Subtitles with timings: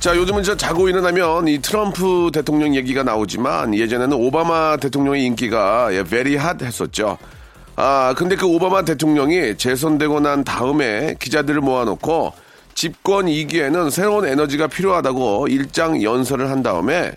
[0.00, 6.02] 자 요즘은 저 자고 일어나면 이 트럼프 대통령 얘기가 나오지만 예전에는 오바마 대통령의 인기가 예,
[6.02, 7.18] very hot 했었죠
[7.76, 12.32] 아 근데 그 오바마 대통령이 재선되고 난 다음에 기자들을 모아놓고
[12.74, 17.12] 집권 2기에는 새로운 에너지가 필요하다고 일장 연설을 한 다음에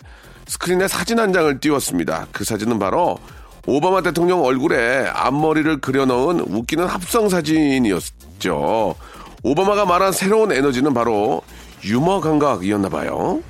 [0.46, 2.26] 스크린에 사진 한 장을 띄웠습니다.
[2.32, 3.18] 그 사진은 바로
[3.66, 8.94] 오바마 대통령 얼굴에 앞머리를 그려넣은 웃기는 합성 사진이었죠.
[9.42, 11.42] 오바마가 말한 새로운 에너지는 바로
[11.84, 13.40] 유머 감각이었나 봐요.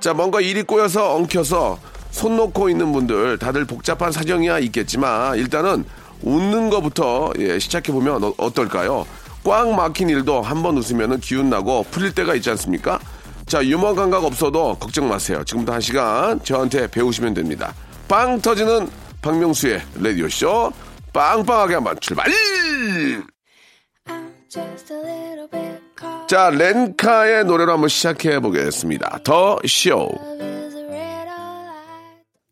[0.00, 1.78] 자, 뭔가 일이 꼬여서 엉켜서
[2.10, 5.84] 손 놓고 있는 분들 다들 복잡한 사정이야 있겠지만 일단은
[6.22, 9.04] 웃는 것부터 예, 시작해 보면 어, 떨까요
[9.42, 13.00] 꽉 막힌 일도 한번 웃으면 기운 나고 풀릴 때가 있지 않습니까?
[13.46, 15.42] 자 유머 감각 없어도 걱정 마세요.
[15.44, 17.74] 지금부터 한 시간 저한테 배우시면 됩니다.
[18.06, 18.88] 빵 터지는
[19.20, 20.72] 박명수의 라디오 쇼
[21.12, 22.26] 빵빵하게 한번 출발!
[26.28, 29.20] 자 렌카의 노래로 한번 시작해 보겠습니다.
[29.24, 30.08] 더 쇼.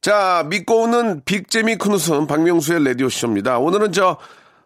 [0.00, 3.58] 자, 믿고 오는 빅재미 큰 웃음 박명수의 라디오쇼입니다.
[3.58, 4.16] 오늘은 저,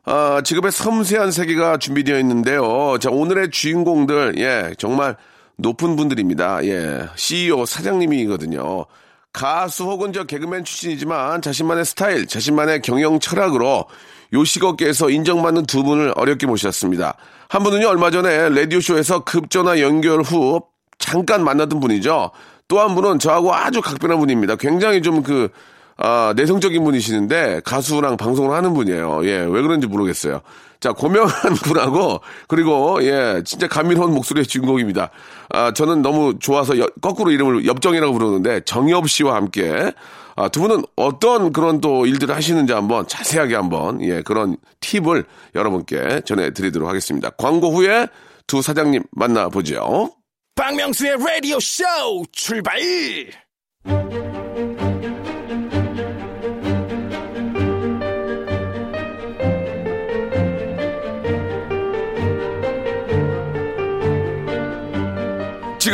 [0.07, 2.97] 어, 직업의 섬세한 세계가 준비되어 있는데요.
[2.99, 5.17] 자, 오늘의 주인공들, 예, 정말
[5.57, 6.65] 높은 분들입니다.
[6.65, 8.87] 예, CEO, 사장님이거든요.
[9.31, 13.85] 가수 혹은 저 개그맨 출신이지만 자신만의 스타일, 자신만의 경영 철학으로
[14.33, 17.17] 요식업계에서 인정받는 두 분을 어렵게 모셨습니다.
[17.49, 20.61] 한 분은요, 얼마 전에 라디오쇼에서 급전화 연결 후
[20.99, 22.31] 잠깐 만났던 분이죠.
[22.69, 24.57] 또 한 분은 저하고 아주 각별한 분입니다.
[24.57, 25.49] 굉장히 좀 그,
[25.97, 29.25] 아, 내성적인 분이시는데 가수랑 방송을 하는 분이에요.
[29.25, 30.41] 예, 왜 그런지 모르겠어요.
[30.81, 35.11] 자, 고명한 분하고 그리고 예, 진짜 감미로운 목소리의 주인공입니다.
[35.51, 39.93] 아, 저는 너무 좋아서 여, 거꾸로 이름을 엽정이라고 부르는데 정엽 씨와 함께
[40.37, 46.23] 아, 두 분은 어떤 그런 또 일들을 하시는지 한번 자세하게 한번 예, 그런 팁을 여러분께
[46.27, 47.31] 전해 드리도록 하겠습니다.
[47.31, 48.07] 광고 후에
[48.47, 50.13] 두 사장님 만나보죠.
[50.55, 51.85] 박명수의 라디오 쇼
[52.33, 52.79] 출발!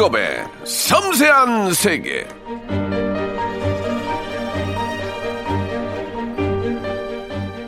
[0.03, 2.27] 직업의 섬세한 세계.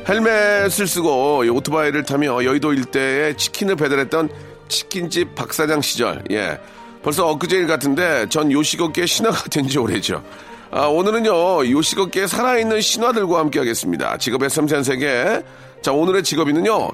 [0.08, 4.28] 헬멧을 쓰고 오토바이를 타며 여의도 일대에 치킨을 배달했던
[4.68, 6.58] 치킨집 박사장 시절, 예.
[7.02, 10.22] 벌써 엊그제일 같은데 전 요식업계 신화가 된 지 오래죠.
[10.70, 14.16] 아, 오늘은요, 요식업계에 살아있는 신화들과 함께 하겠습니다.
[14.18, 15.42] 직업의 섬세한 세계.
[15.82, 16.90] 자, 오늘의 직업인은요,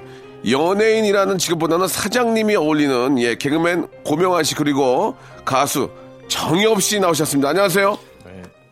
[0.49, 5.15] 연예인이라는 직업보다는 사장님이 어울리는, 예, 개그맨 고명환 씨, 그리고
[5.45, 5.89] 가수
[6.27, 7.49] 정엽 씨 나오셨습니다.
[7.49, 7.97] 안녕하세요.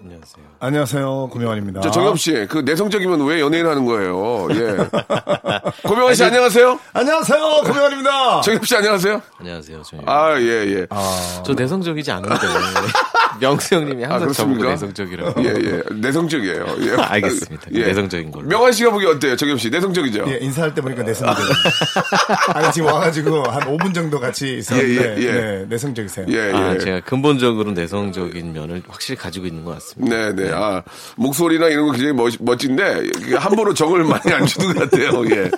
[0.04, 0.49] 안녕하세요.
[0.60, 1.82] 고명환입니다.
[1.82, 4.48] 저 정엽 씨, 그 내성적이면 왜 연예인 하는 거예요?
[4.52, 4.78] 예.
[5.88, 6.80] 고명환 씨 안녕하세요.
[6.94, 7.62] 안녕하세요.
[7.66, 8.42] 고명환입니다.
[8.42, 9.22] 정엽 씨 안녕하세요.
[9.40, 9.82] 안녕하세요.
[9.84, 10.88] 저, 아, 예, 예.
[11.46, 12.36] 저 내성적이지 않은데
[13.40, 14.70] 명수 형님이 아, 항상 저보고 그렇습니까?
[14.70, 15.44] 내성적이라고.
[15.46, 15.82] 예, 예.
[15.96, 16.66] 내성적이에요.
[16.82, 16.92] 예.
[17.02, 17.70] 알겠습니다.
[17.72, 18.48] 내성적인 걸로.
[18.48, 19.36] 명환 씨가 보기 어때요?
[19.38, 19.70] 정엽 씨.
[19.70, 20.26] 내성적이죠?
[20.28, 21.38] 예, 인사할 때 보니까 내성적.
[22.54, 25.32] 아니, 지금 와가지고 한 5분 정도 같이 있었는데, 예, 예, 예.
[25.32, 26.26] 네, 내성적이세요.
[26.30, 26.54] 예, 예.
[26.54, 30.16] 아, 제가 근본적으로 내성적인 면을 확실히 가지고 있는 것 같습니다.
[30.16, 30.49] 네, 네.
[30.54, 30.84] 아,
[31.18, 35.24] 목소리나 이런 거 굉장히 멋, 멋진데, 함부로 정을 많이 안 주는 것 같아요.
[35.32, 35.50] 예.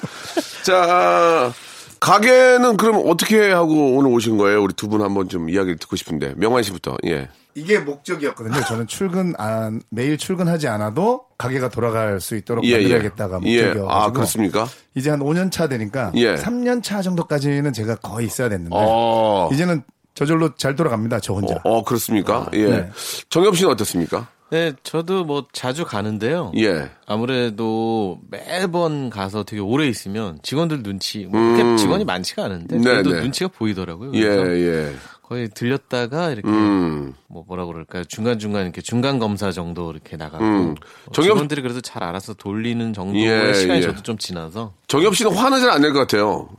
[0.64, 1.52] 자,
[2.00, 4.64] 가게는 그럼 어떻게 하고 오늘 오신 거예요?
[4.64, 6.34] 우리 두 분 한번 좀 이야기를 듣고 싶은데.
[6.38, 7.30] 명환 씨부터, 예.
[7.54, 8.64] 이게 목적이었거든요.
[8.66, 12.78] 저는 출근 안, 매일 출근하지 않아도 가게가 돌아갈 수 있도록 예, 예.
[12.78, 13.62] 만들어야겠다가 예.
[13.64, 13.92] 목적이어가지고.
[13.92, 14.68] 아, 그렇습니까?
[14.96, 16.36] 이제 한 5년 차 되니까 예.
[16.36, 19.50] 3년 차 정도까지는 제가 거의 있어야 됐는데 어.
[19.52, 19.84] 이제는
[20.16, 21.20] 저절로 잘 돌아갑니다.
[21.20, 21.56] 저 혼자.
[21.56, 22.50] 어, 어, 그렇습니까?
[22.54, 22.66] 예.
[22.70, 22.90] 네.
[23.30, 24.28] 정엽 씨는 어떻습니까?
[24.52, 26.52] 네, 저도 뭐 자주 가는데요.
[26.58, 26.90] 예.
[27.06, 33.12] 아무래도 매번 가서 되게 오래 있으면 직원들 눈치, 뭐 그렇게 직원이 많지가 않은데 네, 그래도
[33.12, 33.22] 네.
[33.22, 34.12] 눈치가 보이더라고요.
[34.14, 34.92] 예, 예.
[35.32, 37.14] 거의 들렸다가 이렇게 음.
[37.28, 38.04] 뭐 뭐라 그럴까요?
[38.04, 40.66] 중간 중간 이렇게 중간 검사 정도 이렇게 나가고 음.
[40.66, 40.76] 뭐
[41.14, 43.84] 정엽- 직원들이 그래도 잘 알아서 돌리는 정도의 예, 시간이 예.
[43.84, 46.50] 저도 좀 지나서 정엽 씨는 화는 잘 안 낼 것 같아요.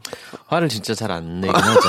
[0.47, 1.81] 화를 진짜 잘 안 내긴 하죠.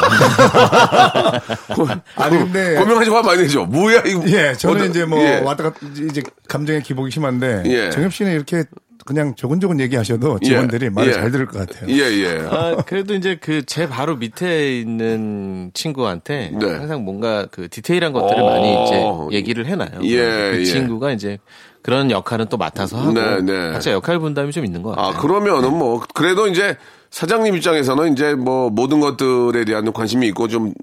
[2.18, 3.66] 아니 근데 고명환 씨화 많이 내죠.
[3.66, 4.24] 뭐야, 이거.
[4.28, 5.40] 예, 저는 어떤- 이제 뭐 예.
[5.40, 7.92] 왔다 갔다 이제 감정의 기복이 심한데 예.
[7.92, 8.66] 정엽 씨는 이렇게
[9.06, 11.14] 그냥 조곤조곤 얘기하셔도 예, 직원들이 말을 예.
[11.14, 11.90] 잘 들을 것 같아요.
[11.90, 12.48] 예, 예.
[12.50, 16.66] 아, 그래도 이제 그 제 바로 밑에 있는 친구한테 네.
[16.76, 18.46] 항상 뭔가 그 디테일한 것들을 어.
[18.50, 20.02] 많이 이제 얘기를 해놔요.
[20.04, 20.18] 예,
[20.52, 20.64] 그 예.
[20.66, 21.40] 친구가 이제
[21.82, 23.72] 그런 역할은 또 맡아서 하고 네, 네.
[23.72, 25.08] 각자 역할 분담이 좀 있는 것 같아요.
[25.08, 26.78] 아, 그러면은 뭐, 그래도 이제
[27.10, 30.74] 사장님 입장에서는 이제 뭐 모든 것들에 대한 관심이 있고 좀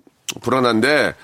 [0.42, 1.14] 불안한데,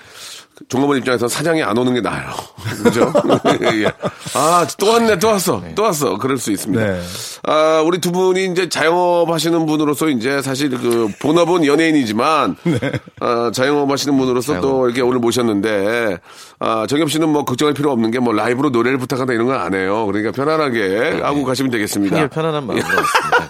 [0.69, 2.29] 종업원 입장에서는 사장이 안 오는 게 나아요.
[2.83, 3.11] 그죠?
[3.73, 3.85] 예.
[4.33, 6.17] 아, 또 왔네, 또 왔어, 또 왔어.
[6.17, 6.83] 그럴 수 있습니다.
[6.85, 7.01] 네.
[7.43, 12.57] 아, 우리 두 분이 이제 자영업 하시는 분으로서 이제 사실 그 본업은 연예인이지만,
[13.21, 16.17] 아, 자영업 하시는 분으로서 또 이렇게 오늘 모셨는데,
[16.59, 19.73] 아, 정엽 씨는 뭐 걱정할 필요 없는 게 뭐 라이브로 노래를 부탁한다 이런 건 안
[19.73, 20.05] 해요.
[20.07, 22.27] 그러니까 편안하게 하고 가시면 되겠습니다.
[22.27, 22.85] 편안한 마음으로.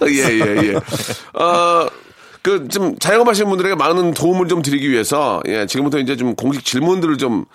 [0.09, 0.75] 예, 예, 예.
[1.41, 1.87] 어,
[2.41, 7.17] 그, 좀, 자영업하시는 분들에게 많은 도움을 좀 드리기 위해서, 예, 지금부터 이제 좀 공식 질문들을
[7.17, 7.45] 좀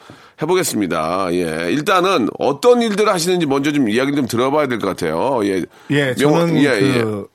[0.42, 1.28] 해보겠습니다.
[1.32, 1.70] 예.
[1.70, 5.40] 일단은 어떤 일들을 하시는지 먼저 좀 이야기를 좀 들어봐야 될 것 같아요.
[5.44, 5.64] 예.
[5.90, 7.26] 예, 명- 저는 예, 그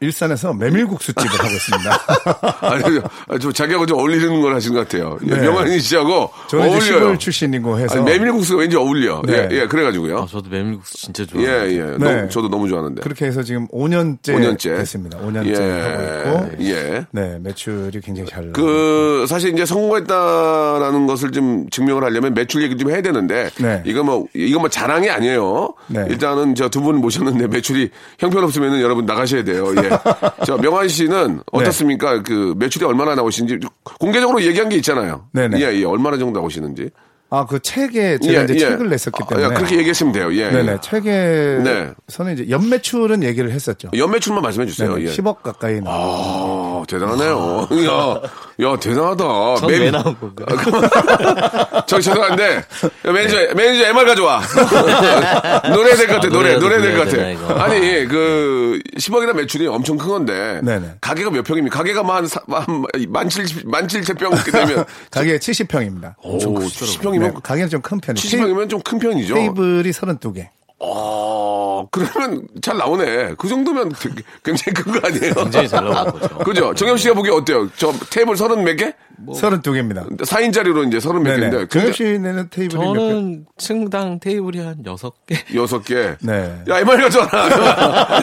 [0.00, 2.00] 일산에서 메밀국수집을 하고 있습니다.
[2.60, 5.18] 아니, 아니, 좀 자기하고 좀 어울리는 걸 하시는 것 같아요.
[5.26, 5.40] 예, 네.
[5.42, 6.80] 명환이 씨하고 저는 어울려요.
[6.82, 9.22] 시골 출신이고 해서 아니, 메밀국수가 왠지 어울려.
[9.26, 9.48] 네.
[9.50, 10.18] 예, 예, 그래가지고요.
[10.18, 11.62] 아, 저도 메밀국수 진짜 예, 좋아해요.
[11.94, 11.98] 예.
[11.98, 12.14] 네.
[12.16, 13.02] 너무- 저도 너무 좋아하는데.
[13.02, 14.76] 그렇게 해서 지금 5년째, 5년째.
[14.78, 15.18] 됐습니다.
[15.18, 17.06] 5년째 예, 하고 있고 예.
[17.12, 22.90] 네 매출이 굉장히 잘 그 사실 이제 성공했다라는 것을 좀 증명을 하려면 매출 얘기 좀
[22.90, 23.82] 해야 되는데 네.
[23.86, 25.72] 이거 뭐 이거 뭐 자랑이 아니에요.
[25.88, 26.04] 네.
[26.08, 27.88] 일단은 저 두 분 모셨는데 매출이
[28.18, 29.72] 형편없으면은 여러분 나가셔야 돼요.
[29.84, 30.44] 예.
[30.44, 32.22] 저 명환 씨는 어떻습니까?
[32.22, 33.66] 그 매출이 얼마나 나오시는지
[34.00, 35.26] 공개적으로 얘기한 게 있잖아요.
[35.32, 35.60] 네네.
[35.60, 35.84] 예, 예.
[35.84, 36.90] 얼마나 정도 나오시는지.
[37.34, 38.58] 아 그 책에 제가 예, 이제 예.
[38.58, 40.32] 책을 냈었기 아, 때문에 그렇게 얘기하시면 돼요.
[40.34, 40.50] 예.
[40.50, 40.78] 네네 예.
[40.80, 43.88] 책에서는 이제 연매출은 얘기를 했었죠.
[43.96, 45.00] 연매출만 말씀해 주세요.
[45.00, 45.06] 예.
[45.06, 45.96] 10억 가까이 나와.
[45.96, 47.68] 아, 대단하네요.
[47.86, 48.20] 야,
[48.70, 49.56] 야, 대단하다.
[49.56, 50.46] 전왜 매일- 나온 건가요?
[51.86, 52.64] 저 죄송한데
[53.04, 54.42] 매니저 매니저 MR 가져와
[55.74, 57.08] 노래 될 것 같아 아, 노래 노래 될 것
[57.46, 57.62] 같아.
[57.64, 60.94] 아니 그 10억이나 매출이 엄청 큰 건데 네네.
[61.00, 66.14] 가게가 몇 평입니까 가게가 뭐한만 칠십 만 칠천 평 이렇게 되면 가게 70평입니다.
[66.22, 68.22] 오 70평이면 가게는 좀 큰 편이에요.
[68.24, 70.48] 70평이면 좀 큰 편이죠 테이블이 32개.
[70.86, 76.38] 어 그러면 잘 나오네 그 정도면 되게 굉장히 큰 거 아니에요 굉장히 잘 나온 거죠.
[76.44, 78.92] 그죠 정엽 씨가 보기에 어때요 저 테이블 서른 몇 개?
[79.26, 80.06] 32개입니다.
[80.18, 81.50] 4인짜리로 이제 서른 몇 네네.
[81.50, 82.98] 개인데 정엽 씨는 테이블이 몇 개?
[82.98, 85.54] 저는 층당 테이블이 한 6개?
[85.56, 86.62] 여섯 개 네.
[86.68, 88.22] 야, MR 가져와라.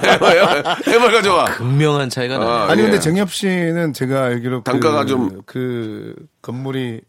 [0.86, 1.46] MR 가져와.
[1.46, 2.50] 분명한 차이가 나요.
[2.50, 2.86] 아, 아니 예.
[2.86, 7.02] 근데 정엽 씨는 제가 알기로 단가가 그, 좀- 그 건물이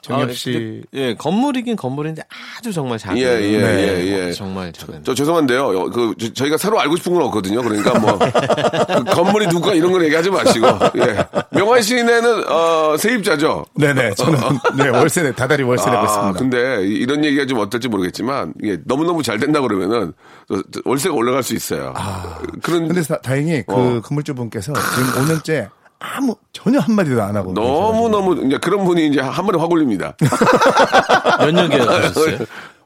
[0.00, 2.22] 정엽 아, 씨 근데, 예, 건물이긴 건물인데
[2.58, 3.18] 아주 정말 작은.
[3.18, 3.66] 예, 예, 네.
[4.06, 4.32] 예, 예.
[4.32, 5.02] 정말 작은.
[5.04, 5.64] 저 죄송한데요.
[5.66, 7.62] 어, 그 저- 저희가 서로 알고 싶은 건 없거든요.
[7.62, 10.66] 그러니까 뭐 그 건물이 누가 이런 걸 얘기하지 마시고.
[10.98, 11.26] 예.
[11.50, 13.64] 명환 씨네는 어, 세입자죠.
[13.74, 14.38] 네네 저는
[14.76, 16.38] 네 월세 내 다달이 월세 내고 아, 있습니다.
[16.38, 20.12] 근데 이- 이런 얘기가 좀 어떨지 모르겠지만 이게 너무너무 잘 된다 그러면은
[20.84, 21.92] 월세가 올라갈 수 있어요.
[22.62, 22.86] 그런 아.
[22.88, 24.00] 근데 다, 다행히 그 어.
[24.00, 25.68] 건물주 분께서 지금 5년째
[26.00, 29.70] 아무 전혀 한 마디도 안 하고 너무 너무 이제 그런 분이 이제 한 번에 확
[29.70, 30.14] 올립니다.
[31.40, 32.38] 몇 년 계약하셨어요?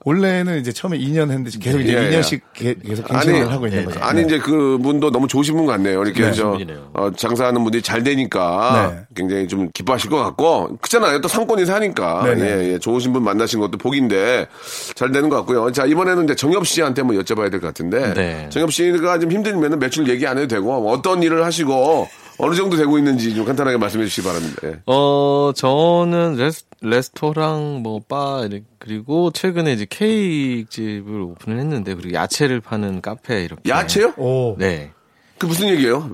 [0.05, 2.21] 원래는 이제 처음에 2년 했는데 계속 이제 예, 예.
[2.21, 4.01] 2년씩 게- 계속 갱신을 하고 있는 네, 거죠.
[4.01, 4.27] 아니 네.
[4.27, 6.03] 이제 그 분도 너무 좋으신 분 같네요.
[6.03, 6.33] 이렇게 네.
[6.33, 6.59] 저.
[6.95, 9.01] 어, 장사하는 분들이 잘 되니까 네.
[9.15, 11.21] 굉장히 좀 기뻐하실 것 같고 그렇잖아요.
[11.21, 12.45] 또 상권이 사니까 네네.
[12.65, 14.49] 예, 예, 좋으신 분 만나신 것도 복인데
[14.97, 15.71] 잘 되는 것 같고요.
[15.71, 18.49] 자 이번에는 이제 정엽 씨한테 한번 여쭤봐야 될 것 같은데 네.
[18.51, 22.99] 정엽 씨가 좀 힘들면 매출 얘기 안 해도 되고 어떤 일을 하시고 어느 정도 되고
[22.99, 24.57] 있는지 좀 간단하게 말씀해 주시기 바랍니다.
[24.65, 24.81] 예.
[24.87, 28.49] 어, 저는 레스, 레스토랑, 뭐, 바,
[28.79, 33.69] 그리고 최근에 이제 케이크 집을 오픈을 했는데, 그리고 야채를 파는 카페, 이렇게.
[33.69, 34.15] 야채요?
[34.17, 34.57] 오.
[34.59, 34.91] 네.
[35.39, 36.11] 그 무슨 얘기예요?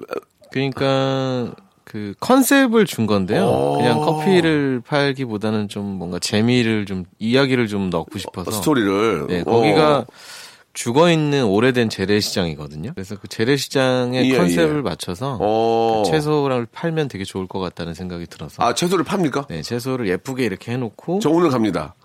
[0.52, 3.46] 그러니까, 그 컨셉을 준 건데요.
[3.46, 3.76] 오.
[3.78, 8.50] 그냥 커피를 팔기보다는 좀 뭔가 재미를 좀, 이야기를 좀 넣고 싶어서.
[8.50, 9.50] 스토리를 네, 어.
[9.50, 10.04] 거기가
[10.78, 12.92] 죽어 있는 오래된 재래시장이거든요.
[12.94, 14.80] 그래서 그 재래시장의 예, 컨셉을 예.
[14.80, 16.04] 맞춰서 어.
[16.06, 18.62] 채소를 팔면 되게 좋을 것 같다는 생각이 들어서.
[18.62, 19.48] 아 채소를 팝니까?
[19.48, 21.18] 네, 채소를 예쁘게 이렇게 해놓고.
[21.18, 21.96] 저 오늘 갑니다.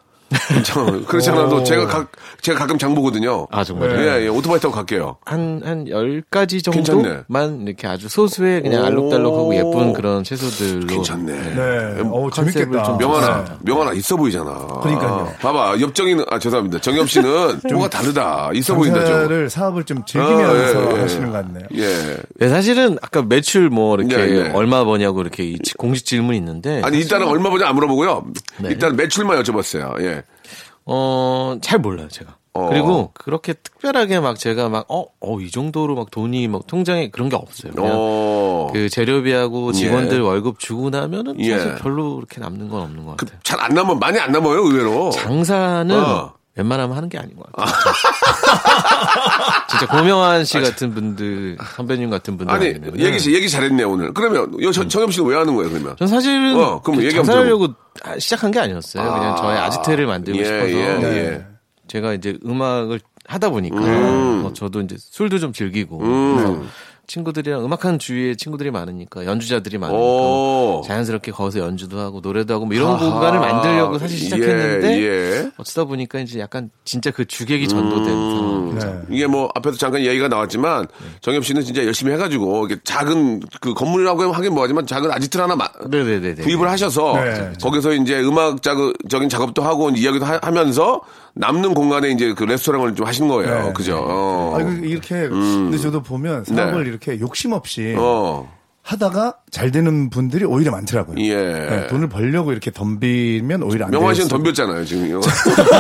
[0.64, 2.08] 저, 그렇지 않아도 제가 가,
[2.42, 3.48] 제가 가끔 장 보거든요.
[3.52, 4.02] 아, 정말요?
[4.02, 5.18] 예, 예, 오토바이 타고 갈게요.
[5.26, 6.84] 한, 한 10가지 괜찮네.
[6.84, 8.86] 정도만 이렇게 아주 소수의 그냥 오.
[8.86, 10.88] 알록달록하고 예쁜 그런 채소들로.
[10.88, 11.34] 괜찮네.
[11.34, 12.02] 네.
[12.06, 12.84] 어, 재밌겠다.
[12.84, 13.52] 좀 명하나, 네.
[13.62, 14.54] 명하나 있어 보이잖아.
[14.82, 15.34] 그러니까요.
[15.40, 16.80] 봐봐, 옆정이는, 아, 죄송합니다.
[16.82, 18.50] 정엽 씨는 뭐가 다르다.
[18.54, 19.50] 있어 보인다, 좀.
[19.50, 21.02] 사업을 좀 즐기면서 어, 예, 예.
[21.02, 21.66] 하시는 것 같네요.
[21.76, 22.18] 예.
[22.40, 24.52] 네, 사실은 아까 매출 뭐 이렇게 네, 네.
[24.54, 26.82] 얼마 버냐고 이렇게 이 공식 질문이 있는데.
[26.84, 28.26] 아니, 일단은 얼마 보자 안 물어보고요.
[28.60, 28.70] 네.
[28.70, 30.02] 일단 매출만 여쭤봤어요.
[30.02, 30.23] 예.
[30.86, 32.38] 어, 잘 몰라요, 제가.
[32.56, 32.70] 어.
[32.70, 37.30] 그리고 그렇게 특별하게 막 제가 막, 어, 어, 이 정도로 막 돈이 막 통장에 그런
[37.30, 37.72] 게 없어요.
[37.74, 38.68] 그냥 어.
[38.72, 41.58] 그 재료비하고 직원들 월급 주고 나면은 예.
[41.58, 43.40] 사실 별로 그렇게 남는 건 없는 것 같아요.
[43.44, 45.10] 잘 안 남아, 많이 안 남아요, 의외로.
[45.12, 46.34] 장사는 어.
[46.56, 47.74] 웬만하면 하는 게 아닌 것 같아요.
[49.70, 54.14] 진짜 고명환 씨 같은 분들, 선배님 같은 분들 아니 아니면 얘기 얘기 잘했네 오늘.
[54.14, 55.96] 그러면 여 정- 정엽 씨는 왜 하는 거예요 그러면?
[55.98, 57.70] 전 사실은 어, 그럼 그 장사하려고
[58.04, 59.12] 아, 시작한 게 아니었어요.
[59.12, 61.18] 그냥 저의 아지트를 만들고 예, 싶어서 예, 네.
[61.18, 61.46] 예.
[61.88, 64.42] 제가 이제 음악을 하다 보니까 음.
[64.44, 66.62] 뭐 저도 이제 술도 좀 즐기고 그래서
[67.06, 70.82] 친구들이랑 음악하는 주위에 친구들이 많으니까 연주자들이 많으니까 오.
[70.86, 75.52] 자연스럽게 거기서 연주도 하고 노래도 하고 뭐 이런 공간을 만들려고 사실 시작했는데 예, 예.
[75.58, 78.80] 어쩌다 보니까 이제 약간 진짜 그 주객이 전도된 음.
[78.80, 79.04] 상황.
[79.10, 79.16] 네.
[79.16, 80.88] 이게 뭐 앞에서 잠깐 얘기가 나왔지만
[81.22, 85.70] 정엽 씨는 진짜 열심히 해가지고 이렇게 작은 그 건물이라고 하긴 뭐하지만 작은 아지트를 하나 마-
[85.90, 86.36] 네네네.
[86.42, 87.54] 구입을 하셔서 네.
[87.62, 91.02] 거기서 이제 음악 적인 작업도 하고 이야기도 하, 면서
[91.36, 93.66] 남는 공간에 이제 그 레스토랑을 좀 하신 거예요.
[93.68, 93.74] 네.
[93.74, 93.98] 그죠?
[94.08, 94.56] 어.
[94.60, 96.90] 아, 그 이렇게 근데 저도 보면 사업을 네.
[96.90, 98.52] 이렇게 욕심 없이 어.
[98.84, 101.16] 하다가 잘 되는 분들이 오히려 많더라고요.
[101.20, 101.36] 예.
[101.36, 104.28] 네, 돈을 벌려고 이렇게 덤비면 오히려 안 명환 씨는.
[104.28, 105.22] 덤볐잖아요, 지금.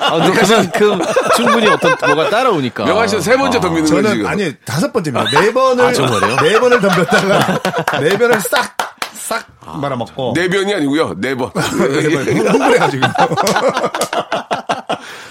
[0.00, 1.00] 아, 그만큼
[1.36, 2.86] 충분히 어떤 뭐가 따라오니까.
[2.86, 4.26] 명환 씨는 세 번째 덤비는 거예요, 저는 지금.
[4.26, 5.38] 아니 다섯 번째입니다.
[5.38, 6.36] 네 번을 아, 정말요?
[6.40, 7.60] 네 번을 덤볐다가
[8.00, 8.74] 네 번을 싹
[9.12, 9.46] 싹
[9.80, 11.50] 말아먹고 네 변이 아니고요, 네 번.
[11.54, 13.06] 네 번 흥분해가지고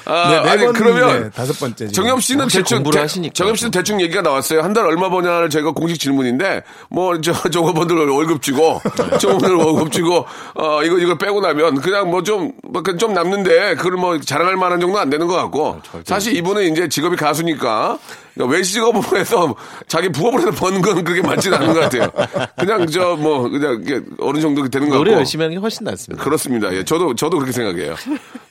[0.06, 1.88] 아, 네, 네 아니, 번, 그러면 네, 다섯 번째.
[1.88, 3.32] 정엽 씨는 대충 대-.
[3.34, 4.62] 정엽 씨는 대충 얘기가 나왔어요.
[4.62, 8.82] 한 달 얼마 버냐를 저희가 공식 질문인데 뭐저 저거분들 월급 주고
[9.22, 12.24] 저거분들 월급 주고 어 이거 이거 빼고 나면 그냥 뭐
[12.64, 17.16] 뭐좀좀 남는데 그걸 뭐 자랑할 만한 정도 안 되는 것 같고 사실 이분은 이제 직업이
[17.16, 18.00] 가수니까
[18.34, 19.56] 그러니까 외식업으로 해서
[19.88, 22.10] 자기 부업으로 해서 버는 건 그렇게 많지는 않은 것 같아요.
[22.58, 23.84] 그냥 저 뭐 그냥
[24.20, 26.24] 어느 정도 되는 것 같고 노래 열심히 하는 게 훨씬 낫습니다.
[26.24, 26.74] 그렇습니다.
[26.74, 27.96] 예, 저도 저도 그렇게 생각해요.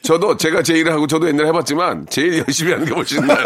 [0.02, 3.38] 저도 제가 제 일을 하고 저도 옛날에 해봤지만 제일 열심히 하는 게 훨씬 나요.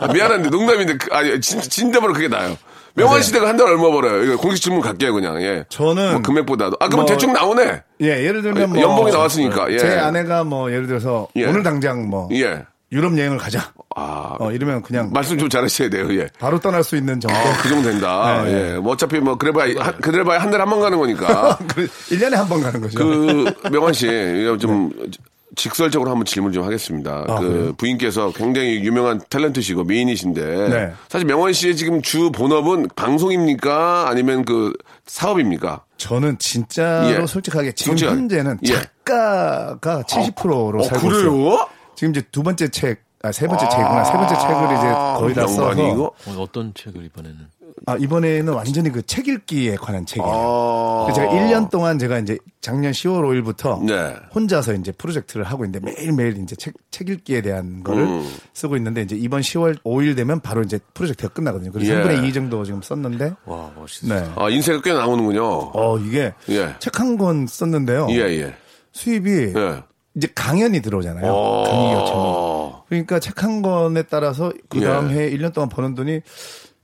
[0.00, 2.56] 아, 미안한데 농담인데 그- 아니 진, 진짜로 그게 나요.
[2.94, 4.22] 명환 시대가 한 달 얼마 벌어요?
[4.24, 5.40] 이거 공식 질문 갈게요 그냥.
[5.42, 5.64] 예.
[5.68, 6.76] 저는 뭐 금액보다도.
[6.80, 7.82] 아 그럼 뭐- 대충 나오네.
[8.02, 9.72] 예 예를 들면 뭐 연봉이 나왔으니까.
[9.72, 9.78] 예.
[9.78, 11.44] 제 아내가 뭐 예를 들어서 예.
[11.46, 12.64] 오늘 당장 뭐 예.
[12.92, 13.72] 유럽 여행을 가자.
[13.96, 16.08] 아 어 이러면 그냥 말씀 좀 잘하셔야 돼요.
[16.18, 16.28] 예.
[16.38, 17.36] 바로 떠날 수 있는 정도.
[17.36, 18.42] 아, 그 정도 된다.
[18.44, 18.74] 네.
[18.74, 18.78] 예.
[18.78, 21.58] 뭐 어차피 뭐 그래봐야 한, 그래봐야 한 달에 한 번 가는 거니까.
[21.74, 22.98] 그 1년에 한 번 가는 거죠.
[22.98, 24.06] 그 명환 씨,
[24.60, 24.90] 좀
[25.56, 27.24] 직설적으로 한번 질문 좀 하겠습니다.
[27.28, 27.72] 아, 그 그래요?
[27.76, 30.92] 부인께서 굉장히 유명한 탤런트시고 미인이신데 네.
[31.08, 34.08] 사실 명환 씨의 지금 주 본업은 방송입니까?
[34.08, 34.72] 아니면 그
[35.06, 35.84] 사업입니까?
[35.96, 37.26] 저는 진짜로 예.
[37.26, 38.16] 솔직하게 지금 솔직하게.
[38.20, 38.72] 현재는 예.
[38.72, 41.32] 작가가 70%로 어, 살고 있어요.
[41.32, 41.68] 그래요?
[42.00, 44.04] 지금 이제 두 번째 책, 아, 세 번째 책이구나.
[44.04, 44.86] 세 번째 책을 이제
[45.18, 45.70] 거의 다 써서.
[46.02, 47.36] 어, 어떤 책을 이번에는?
[47.84, 50.26] 아, 이번에는 완전히 그 책 읽기에 관한 책이에요.
[50.26, 51.12] 아.
[51.14, 54.16] 제가 1년 동안 제가 이제 작년 10월 5일부터 네.
[54.34, 58.34] 혼자서 이제 프로젝트를 하고 있는데 매일매일 이제 책, 책 읽기에 대한 거를 음.
[58.54, 61.70] 쓰고 있는데 이제 이번 10월 5일 되면 바로 이제 프로젝트가 끝나거든요.
[61.70, 62.02] 그래서 예.
[62.02, 63.34] 3분의 2 정도 지금 썼는데.
[63.44, 64.14] 와, 멋있어.
[64.14, 64.26] 네.
[64.36, 65.44] 아, 인쇄가 꽤 나오는군요.
[65.74, 66.74] 어, 이게 예.
[66.78, 68.06] 책한 권 썼는데요.
[68.08, 68.54] 예, 예.
[68.92, 69.82] 수입이 예.
[70.16, 71.32] 이제 강연이 들어오잖아요.
[71.32, 71.64] 어.
[71.64, 72.72] 강의 요청이.
[72.88, 75.14] 그러니까 책 한 권에 따라서 그 다음 예.
[75.14, 76.20] 해 1년 동안 버는 돈이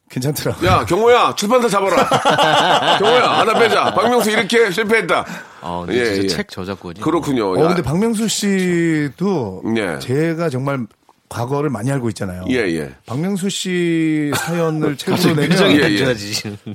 [0.08, 0.70] 괜찮더라고요.
[0.70, 2.08] 야, 경호야, 출판사 잡아라.
[2.98, 3.92] 경호야, 하나 빼자.
[3.92, 5.26] 박명수 이렇게 실패했다.
[5.60, 6.28] 아, 근데 예, 진짜 예.
[6.28, 7.00] 책 저작권이.
[7.00, 7.56] 그렇군요.
[7.58, 9.98] 어, 야, 근데 박명수 씨도 예.
[9.98, 10.86] 제가 정말
[11.28, 12.44] 과거를 많이 알고 있잖아요.
[12.50, 12.94] 예, 예.
[13.04, 16.16] 박명수 씨 사연을 책으로 내면 표정이 예, 안 예.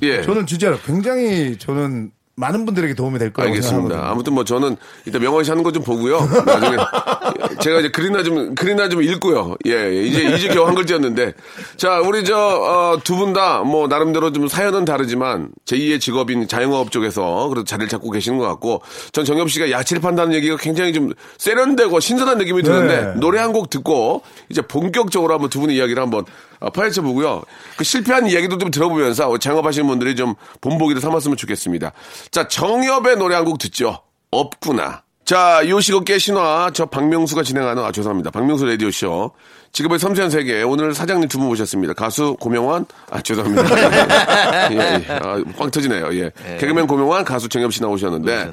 [0.02, 0.22] 예.
[0.22, 4.10] 저는 진짜로 굉장히 저는 많은 분들에게 도움이 될 거라고 알겠습니다.
[4.10, 6.18] 아무튼 뭐 저는 일단 명언 씨 하는 거 좀 보고요.
[6.46, 6.76] 나중에
[7.62, 9.56] 제가 이제 글이나 좀 글이나 좀 읽고요.
[9.66, 10.02] 예, 예.
[10.02, 11.32] 이제 이제 겨우 한 글자였는데
[11.76, 17.48] 자 우리 저 두 분 다 뭐 나름대로 좀 사연은 다르지만 제2의 직업인 자영업 쪽에서
[17.48, 22.00] 그래도 자리를 잡고 계시는 것 같고 전 정엽 씨가 야채를 판다는 얘기가 굉장히 좀 세련되고
[22.00, 23.14] 신선한 느낌이 드는데 네.
[23.20, 26.24] 노래 한 곡 듣고 이제 본격적으로 한번 두 분의 이야기를 한번
[26.60, 27.42] 어, 파헤쳐 보고요.
[27.76, 31.92] 그 실패한 이야기도 좀 들어보면서 창업하시는 분들이 좀 본보기를 삼았으면 좋겠습니다.
[32.30, 34.02] 자, 정엽의 노래 한 곡 듣죠.
[34.30, 35.04] 없구나.
[35.32, 38.30] 자, 요식업계 신화, 저 박명수가 진행하는, 아, 죄송합니다.
[38.30, 39.30] 박명수 라디오쇼.
[39.72, 40.62] 직업의 섬세한 세계.
[40.62, 41.94] 오늘 사장님 두 분 모셨습니다.
[41.94, 43.64] 가수 고명환, 아, 죄송합니다.
[44.72, 45.06] 예, 예.
[45.08, 46.10] 아, 꽝 터지네요.
[46.18, 46.30] 예.
[46.60, 48.50] 개그맨 고명환, 가수 정엽 씨 나오셨는데.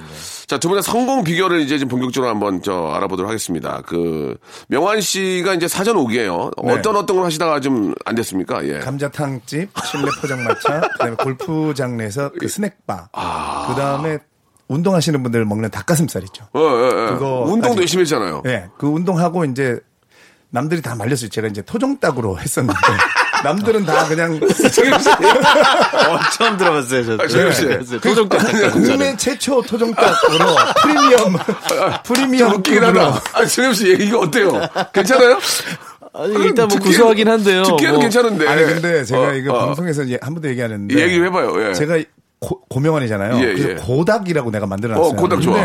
[0.47, 3.81] 자, 두 분의 성공 비결을 이제 좀 본격적으로 한번 저 알아보도록 하겠습니다.
[3.85, 4.37] 그,
[4.69, 6.71] 명환 씨가 이제 사전 오기예요 네.
[6.71, 8.65] 어떤 어떤 걸 하시다가 좀 안 됐습니까?
[8.65, 8.79] 예.
[8.79, 13.09] 감자탕집, 실내 포장마차, 그 다음에 골프장 내에서 그 스낵바,
[13.67, 14.19] 그다음에
[14.69, 16.45] 운동하시는 분들 먹는 닭가슴살 있죠.
[16.53, 17.07] 어, 예, 예.
[17.09, 18.43] 그거 운동도 열심히 했잖아요.
[18.45, 19.79] 예, 그 운동하고 이제
[20.51, 21.29] 남들이 다 말렸어요.
[21.29, 22.79] 제가 이제 토종닭으로 했었는데
[23.43, 27.23] 남들은 다 그냥 어, 처음 들어봤어요, 저도.
[27.23, 27.65] 아, 씨.
[27.65, 30.45] 네, 토종닭 국내 최초 토종닭으로
[30.81, 31.37] 프리미엄 좀
[32.03, 33.21] 프리미엄 웃기긴 하다.
[33.33, 34.51] 아, 정엽 씨, 이거 어때요?
[34.93, 35.39] 괜찮아요?
[36.13, 37.63] 아니, 일단 뭐 듣기에는- 구수하긴 한데요.
[37.63, 38.01] 듣기에는 뭐.
[38.01, 38.47] 괜찮은데.
[38.47, 39.65] 아니 근데 제가 어, 이거 어.
[39.67, 41.73] 방송에서 이제 한 번도 얘기 안 했는데 얘기 좀 해봐요, 예.
[41.73, 41.97] 제가
[42.39, 43.37] 고, 고명환이잖아요.
[43.39, 43.75] 예, 그래서 예.
[43.75, 45.11] 고닭이라고 내가 만들어놨어요.
[45.11, 45.57] 어, 고닭 좋아.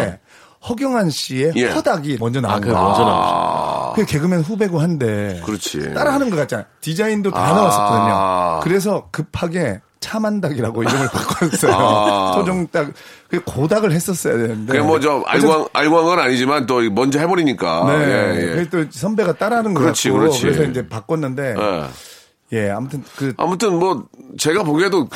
[0.68, 1.66] 허경환 씨의 예.
[1.68, 2.74] 허닭이 먼저 나온 아, 거예요.
[2.74, 3.92] 먼저 나오죠.
[3.96, 5.92] 그 개그맨 후배고 한데 그렇지.
[5.92, 6.66] 따라하는 것 같잖아요.
[6.80, 7.52] 디자인도 다 아.
[7.52, 8.60] 나왔었거든요.
[8.62, 11.72] 그래서 급하게 차만닭이라고 이름을 바꿨어요.
[11.72, 12.32] 아.
[12.36, 12.92] 토종닭
[13.28, 14.72] 그 고닭을 했었어야 되는데.
[14.72, 17.84] 그게 뭐저 그래서 알광 알광 은 아니지만 또 먼저 해버리니까.
[17.86, 18.04] 네.
[18.04, 18.46] 예, 예.
[18.46, 20.42] 그래서 또 선배가 따라하는 거 그렇지, 그렇지.
[20.42, 22.58] 그래서 이제 바꿨는데 예.
[22.58, 24.06] 예 아무튼 그 아무튼 뭐
[24.38, 25.08] 제가 보기에도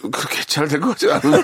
[0.00, 1.42] 그렇게 잘 될 것 같지 않은데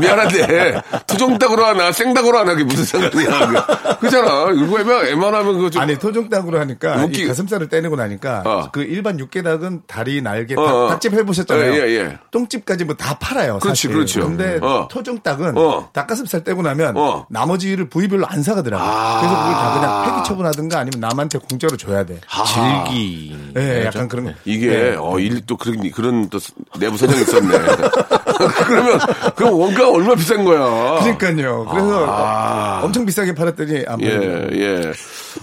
[0.00, 5.82] 미안한데 투정닭으로 하나 생닭으로 하나 그게 무슨 상관이야 그- 그잖아 이거 웬만, 웬만하면 그거 좀
[5.82, 8.68] 아니 토종닭으로 하니까 웃기- 이 가슴살을 떼내고 나니까 어.
[8.72, 10.88] 그 일반 육개닭은 다리 날개 어, 어.
[10.88, 11.72] 닭, 집 해보셨잖아요.
[11.74, 12.18] 예, 예, 예.
[12.30, 13.58] 똥집까지 뭐 다 팔아요.
[13.58, 13.92] 그렇지, 사실.
[13.92, 14.20] 그렇죠.
[14.26, 14.88] 근데 어.
[14.90, 15.90] 토종닭은 어.
[15.92, 17.26] 닭가슴살 떼고 나면 어.
[17.28, 18.88] 나머지를 부위별로 안 사가더라고요.
[18.88, 19.20] 아.
[19.20, 22.20] 그래서 그걸 다 그냥 폐기 처분하든가 아니면 남한테 공짜로 줘야 돼.
[22.46, 23.36] 질기.
[23.56, 24.32] 예, 약간 그런 거.
[24.44, 24.96] 이게 네.
[24.98, 26.38] 어 일 또 그런 그런 또
[26.78, 27.58] 내부 사정이 있었네
[28.66, 28.98] 그러면
[29.36, 31.66] 그럼 원가가 얼마 비싼 거야 그러니까요.
[31.70, 32.80] 그래서 아.
[32.82, 34.48] 엄청 비싸게 팔았더니 안 예.
[34.52, 34.92] 예.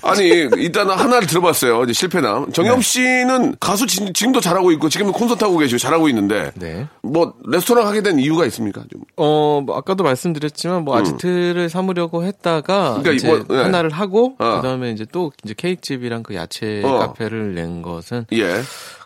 [0.03, 1.83] 아니, 일단 하나를 들어봤어요.
[1.83, 2.51] 이제 실패남.
[2.53, 6.87] 정엽 씨는 가수 지, 지금도 잘하고 있고, 지금은 콘서트 하고 계시고 잘하고 있는데, 네.
[7.03, 8.81] 뭐, 레스토랑 하게 된 이유가 있습니까?
[8.91, 9.01] 좀.
[9.17, 13.03] 어, 뭐 아까도 말씀드렸지만 뭐 아지트를 삼으려고 했다가 음.
[13.03, 13.61] 그러니까 이제 이거, 네.
[13.61, 14.55] 하나를 하고 어.
[14.57, 16.99] 그다음에 이제 또 이제 케이크집이랑 그 야채 어.
[16.99, 18.61] 카페를 낸 것은 예.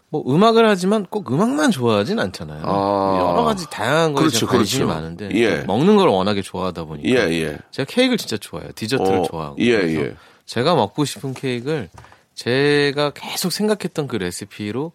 [0.10, 2.62] 뭐 음악을 하지만 꼭 음악만 좋아하진 않잖아요.
[2.66, 3.18] 아.
[3.20, 4.96] 여러 가지 다양한 거에 그렇죠, 제가 관심이 그렇죠.
[4.96, 5.64] 많은데 예.
[5.64, 7.58] 먹는 걸 워낙에 좋아하다 보니까 예, 예.
[7.72, 8.72] 제가 케이크를 진짜 좋아해요.
[8.76, 9.56] 디저트를 어, 좋아하고.
[9.60, 10.16] 예, 그래서 예.
[10.46, 11.90] 제가 먹고 싶은 케이크를
[12.36, 14.92] 제가 계속 생각했던 그 레시피로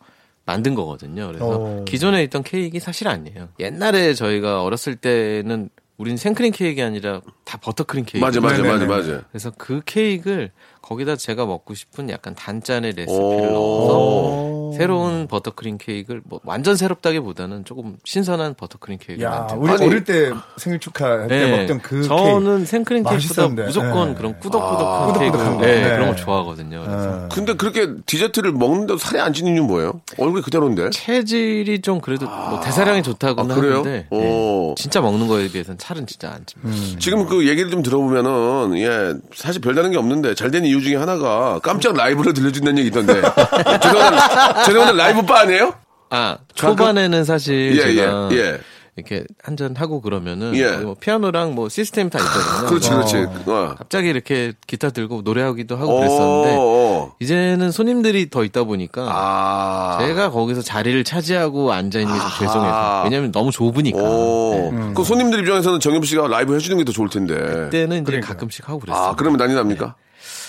[0.46, 1.26] 만든 거거든요.
[1.28, 1.84] 그래서 어.
[1.86, 3.48] 기존에 있던 케이크 사실 아니에요.
[3.58, 8.24] 옛날에 저희가 어렸을 때는 우린 생크림 케이크가 아니라 다 버터크림 케이크.
[8.24, 8.86] 맞아, 맞아, 맞아.
[8.86, 9.22] 맞아.
[9.30, 10.50] 그래서 그 케이크를
[10.80, 13.52] 거기다 제가 먹고 싶은 약간 단짠의 레시피를 오.
[13.52, 20.04] 넣어서 새로운 버터크림 케이크를 뭐 완전 새롭다기보다는 조금 신선한 버터크림 케이크를 야, 우리 아니, 어릴
[20.04, 21.58] 때 생일 축하할 때 네.
[21.58, 23.64] 먹던 그 저는 생크림 케이크보다.
[23.64, 24.14] 무조건 네.
[24.14, 25.66] 그런 꾸덕꾸덕한 아, 케이크 꾸덕꾸덕한 거.
[25.66, 25.88] 네, 네.
[25.90, 26.82] 그런 걸 좋아하거든요.
[26.86, 27.28] 그래서 어.
[27.32, 30.00] 근데 그렇게 디저트를 먹는데도 살이 안 찌는 이유는 뭐예요?
[30.18, 30.90] 얼굴이 그대로인데?
[30.90, 33.78] 체질이 좀 그래도 뭐 대사량이 좋다고는 아, 그래요?
[33.78, 34.18] 하는데 오.
[34.20, 34.74] 네.
[34.76, 36.98] 진짜 먹는 거에 비해서는 살은 진짜 안 찝니다.
[36.98, 41.60] 지금 그 얘기를 좀 들어보면은, 예, 사실 별다른 게 없는데, 잘 된 이유 중에 하나가
[41.62, 43.20] 깜짝 라이브를 들려준다는 얘기 있던데.
[44.64, 45.74] 죄송한데, 라이브 바 아니에요?
[46.10, 48.60] 아 초반에는 사실 예, 제가 예, 예.
[48.96, 50.72] 이렇게 한잔 하고 그러면은 예.
[50.78, 52.66] 뭐 피아노랑 뭐 시스템 다 있거든요.
[52.68, 53.16] 그렇지, 그렇지.
[53.46, 53.74] 어.
[53.78, 57.14] 갑자기 이렇게 기타 들고 노래하기도 하고 그랬었는데 어, 어.
[57.20, 59.98] 이제는 손님들이 더 있다 보니까 아.
[60.00, 64.72] 제가 거기서 자리를 차지하고 앉아 있는 게 좀 죄송해서 왜냐면 너무 좁으니까 오.
[64.74, 64.92] 네.
[64.94, 67.34] 그 손님들 입장에서는 정엽 씨가 라이브 해주는 게 더 좋을 텐데.
[67.36, 69.02] 그때는 이제 가끔씩 하고 그랬어요.
[69.10, 69.94] 아, 그러면 난리 납니까?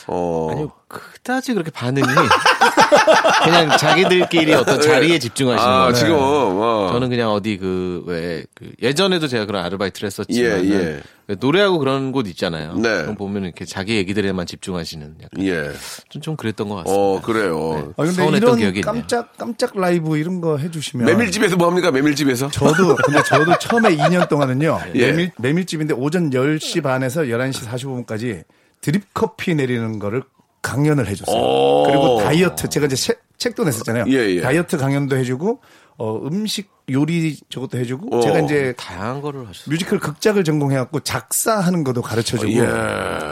[0.08, 0.50] 어.
[0.52, 2.06] 아니요, 그다지 그렇게 반응이
[3.44, 5.94] 그냥 자기들끼리 어떤 자리에 집중하시는 아, 거예요.
[5.94, 6.90] 지금, 어.
[6.92, 10.66] 저는 그냥 어디 그, 왜, 그, 예전에도 제가 그런 아르바이트를 했었지만.
[10.66, 11.02] 예, 예.
[11.40, 12.76] 노래하고 그런 곳 있잖아요.
[12.76, 13.04] 네.
[13.04, 15.72] 그럼 보면 이렇게 자기 얘기들에만 집중하시는 약간 예.
[16.10, 17.02] 좀, 좀 그랬던 것 같습니다.
[17.02, 17.94] 어, 그래요.
[17.96, 18.94] 아, 근데 서운했던 이런 기억이 있네요.
[18.94, 21.92] 깜짝 깜짝 라이브 이런 거 해주시면 메밀집에서 뭐 합니까?
[21.92, 22.50] 메밀집에서?
[22.52, 25.08] 저도 근데 저도 처음에 2년 동안은요 예.
[25.08, 28.44] 메밀 메밀집인데 오전 10시 반에서 11시 45분까지
[28.82, 30.24] 드립 커피 내리는 거를
[30.62, 31.36] 강연을 해줬어요.
[31.36, 31.84] 오.
[31.88, 34.06] 그리고 다이어트 제가 이제 책- 책도 냈었잖아요.
[34.10, 34.42] 예, 예.
[34.42, 35.62] 다이어트 강연도 해주고
[36.02, 38.22] 어, 음식 요리 저것도 해주고 어.
[38.22, 39.70] 제가 이제 다양한 거를 하셨어요.
[39.70, 42.52] 뮤지컬 극작을 전공해갖고 작사하는 것도 가르쳐주고.
[42.54, 42.66] 예.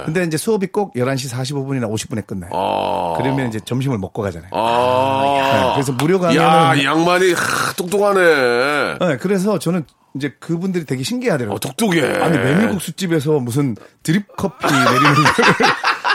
[0.05, 2.51] 근데 이제 수업이 꼭 11시 45분이나 50분에 끝나요.
[2.53, 3.15] 아.
[3.17, 4.51] 그러면 이제 점심을 먹고 가잖아요.
[4.53, 5.23] 아.
[5.33, 8.97] 네, 그래서 무료 야, 강연은 이 양반이 하, 똑똑하네.
[8.99, 9.83] 네, 그래서 저는
[10.15, 11.55] 이제 그분들이 되게 신기하더라고요.
[11.55, 12.01] 어, 똑똑해.
[12.23, 15.15] 아니 메밀국수 집에서 무슨 드립 커피 내리는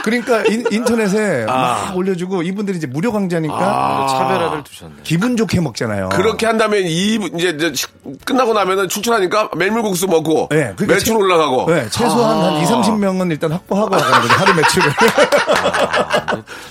[0.05, 4.07] 그러니까 인, 터넷에막 올려주고 이분들이 이제 무료 강좌니까 아.
[4.07, 4.93] 차별화를 두셨네.
[5.03, 6.09] 기분 좋게 먹잖아요.
[6.09, 7.89] 그렇게 한 다음에 이 이제, 이제 식-
[8.23, 11.65] 끝나고 나면은 출출하니까 메밀국수 먹고 네, 그러니까 매출 최- 올라가고.
[11.73, 14.05] 네, 최소한 한 2, 30명은 일단 확보하고 거죠.
[14.35, 14.91] 하루 매출을.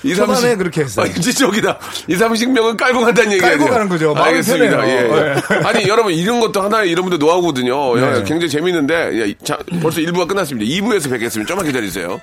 [0.05, 1.07] 이 초반에 삼십- 그렇게 했어요.
[1.07, 1.79] 아, 저기다.
[2.07, 3.73] 2, 30명은 깔고 간다는 얘기 깔고 아니에요?
[3.73, 4.15] 가는 거죠.
[4.17, 4.77] 알겠습니다.
[4.77, 5.17] 편해요.
[5.17, 5.35] 예.
[5.35, 5.67] 네.
[5.67, 7.97] 아니, 여러분, 이런 것도 하나의 여러분들 노하우거든요.
[7.97, 8.03] 네.
[8.03, 10.71] 예, 굉장히 재밌는데, 예, 자, 벌써 1부가 끝났습니다.
[10.71, 11.49] 2부에서 뵙겠습니다.
[11.49, 12.21] 좀만 기다리세요.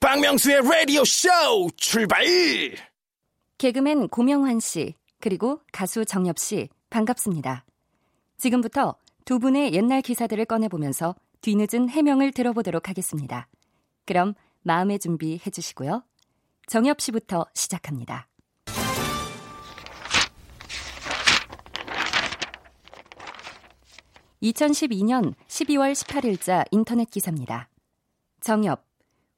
[0.00, 1.28] 박명수의 라디오 쇼
[1.76, 2.24] 출발!
[3.58, 7.66] 개그맨 고명환 씨, 그리고 가수 정엽 씨, 반갑습니다.
[8.38, 13.46] 지금부터 두 분의 옛날 기사들을 꺼내보면서 뒤늦은 해명을 들어보도록 하겠습니다.
[14.06, 14.32] 그럼
[14.62, 16.02] 마음의 준비 해주시고요.
[16.66, 18.26] 정엽 씨부터 시작합니다.
[24.42, 27.68] (2012년 12월 18일자) 인터넷 기사입니다.
[28.40, 28.89] 정엽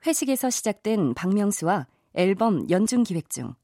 [0.07, 3.55] 회식에서 시작된 박명수와 앨범 연중 기획 중.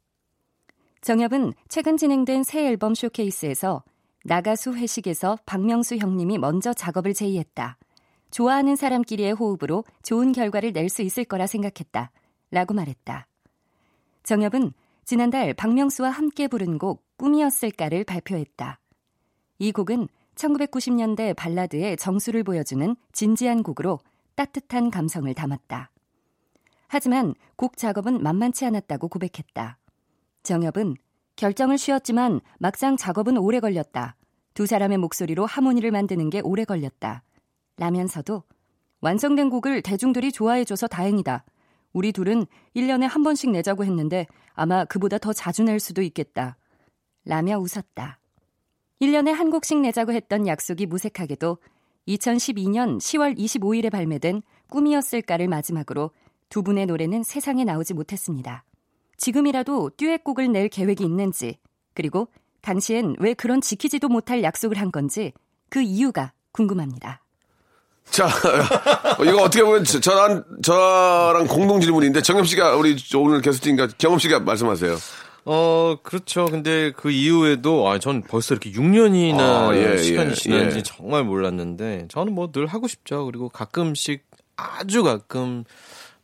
[1.00, 3.82] 정엽은 최근 진행된 새 앨범 쇼케이스에서
[4.24, 7.78] 나가수 회식에서 박명수 형님이 먼저 작업을 제의했다.
[8.30, 12.10] 좋아하는 사람끼리의 호흡으로 좋은 결과를 낼 수 있을 거라 생각했다.
[12.50, 13.26] 라고 말했다.
[14.24, 14.72] 정엽은
[15.04, 18.78] 지난달 박명수와 함께 부른 곡 꿈이었을까를 발표했다.
[19.58, 23.98] 이 곡은 1990년대 발라드의 정수를 보여주는 진지한 곡으로
[24.34, 25.90] 따뜻한 감성을 담았다.
[26.88, 29.78] 하지만 곡 작업은 만만치 않았다고 고백했다.
[30.42, 30.96] 정엽은
[31.36, 34.16] 결정을 쉬었지만 막상 작업은 오래 걸렸다.
[34.54, 37.22] 두 사람의 목소리로 하모니를 만드는 게 오래 걸렸다.
[37.76, 38.42] 라면서도
[39.00, 41.44] 완성된 곡을 대중들이 좋아해줘서 다행이다.
[41.92, 46.56] 우리 둘은 1년에 한 번씩 내자고 했는데 아마 그보다 더 자주 낼 수도 있겠다.
[47.24, 48.18] 라며 웃었다.
[49.00, 51.58] 1년에 한 곡씩 내자고 했던 약속이 무색하게도
[52.08, 56.10] 2012년 10월 25일에 발매된 꿈이었을까를 마지막으로
[56.48, 58.64] 두 분의 노래는 세상에 나오지 못했습니다.
[59.16, 61.58] 지금이라도 듀엣곡을 낼 계획이 있는지,
[61.94, 62.28] 그리고
[62.62, 65.32] 당시엔 왜 그런 지키지도 못할 약속을 한 건지
[65.68, 67.20] 그 이유가 궁금합니다.
[68.10, 73.88] 자, 어, 이거 어떻게 보면 저- 저랑, 저랑 공동 질문인데, 정엽 씨가 우리 오늘 게스트니까
[73.98, 74.96] 경엽 씨가 말씀하세요.
[75.44, 76.46] 어, 그렇죠.
[76.46, 80.82] 근데 그 이후에도, 아, 전 벌써 이렇게 6년이나 아, 예, 시간이 예, 지난지 예.
[80.82, 83.26] 정말 몰랐는데, 저는 뭐 늘 하고 싶죠.
[83.26, 84.24] 그리고 가끔씩,
[84.56, 85.64] 아주 가끔,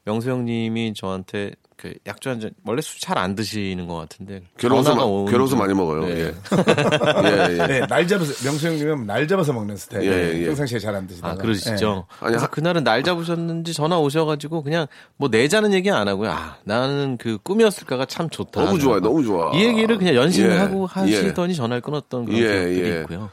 [0.05, 4.43] 명수 형님이 저한테 그 약주 한 잔, 원래 술 잘 안 드시는 것 같은데.
[4.57, 6.03] 괴로워서, 마- 괴로워서 중- 많이 먹어요.
[6.07, 6.11] 네.
[6.21, 6.35] 예.
[7.25, 7.67] 예, 예.
[7.67, 10.07] 네, 날 잡아서 명수 형님은 날 잡아서 먹는 스타일.
[10.11, 10.47] 예, 예.
[10.47, 11.35] 평상시에 잘 안 드시다가.
[11.35, 12.07] 아, 그러시죠.
[12.21, 14.87] 아니, 그래서 하- 그날은 날 잡으셨는지 전화 오셔가지고 그냥
[15.17, 16.31] 뭐 내자는 얘기 안 하고요.
[16.31, 18.65] 아, 나는 그 꿈이었을까가 참 좋다.
[18.65, 19.53] 너무 좋아요, 너무 좋아.
[19.55, 23.01] 이 얘기를 그냥 연신하고 예, 하시더니 전화를 끊었던 그런 예, 기억들이 예.
[23.01, 23.31] 있고요.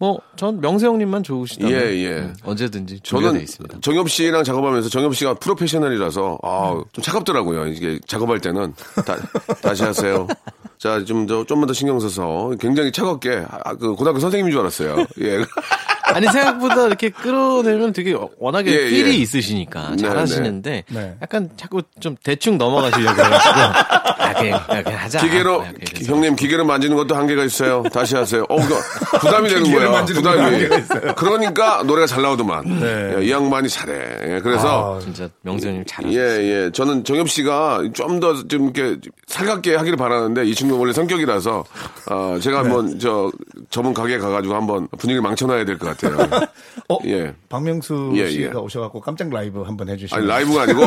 [0.00, 2.08] 뭐, 전 명세 형님만 좋으시다면 예, 예.
[2.18, 3.78] 음, 언제든지 저는 있습니다.
[3.80, 7.66] 정엽 씨랑 작업하면서 정엽 씨가 프로페셔널이라서 아, 좀 차갑더라고요.
[7.66, 8.74] 이게 작업할 때는
[9.62, 10.28] 다, 시 하세요.
[10.78, 15.04] 자, 좀 더 좀만 더 신경 써서 굉장히 차갑게 아, 그 고등학교 선생님인 줄 알았어요.
[15.22, 15.38] 예.
[16.14, 19.14] 아니 생각보다 이렇게 끌어내면 되게 워낙에 예, 필이 예.
[19.16, 21.16] 있으시니까 네, 잘하시는데 네.
[21.22, 23.54] 약간 자꾸 좀 대충 넘어가시려고 해가지고
[24.18, 25.20] 아, 그냥, 그냥, 하자.
[25.20, 25.74] 기계로 그냥.
[26.04, 27.82] 형님 기계로 만지는 것도 한계가 있어요.
[27.92, 28.44] 다시 하세요.
[28.48, 30.38] 어, 그 부담이 되는 것도 부담이.
[30.40, 31.14] 한계가 있어요.
[31.14, 32.80] 그러니까 노래가 잘 나오더만.
[32.80, 33.14] 네.
[33.18, 33.94] 예, 이 양반이 잘해.
[34.36, 36.42] 예, 그래서 아, 진짜 명세 형님 예, 잘하셨어요.
[36.66, 36.70] 예.
[36.72, 41.64] 저는 정엽 씨가 좀 더 좀 이렇게 살갑게 하기를 바라는데 이 친구 원래 성격이라서
[42.10, 42.68] 어, 제가 네.
[42.68, 43.30] 한번 저
[43.70, 45.97] 저분 가게 가가지고 한번 분위기 를 망쳐놔야 될 것 같아요.
[46.88, 46.98] 어?
[47.06, 47.34] 예.
[47.48, 48.58] 박명수 예, 씨가 예.
[48.58, 50.22] 오셔갖고 깜짝 라이브 한번 해주시면.
[50.22, 50.80] 아니 라이브가 아니고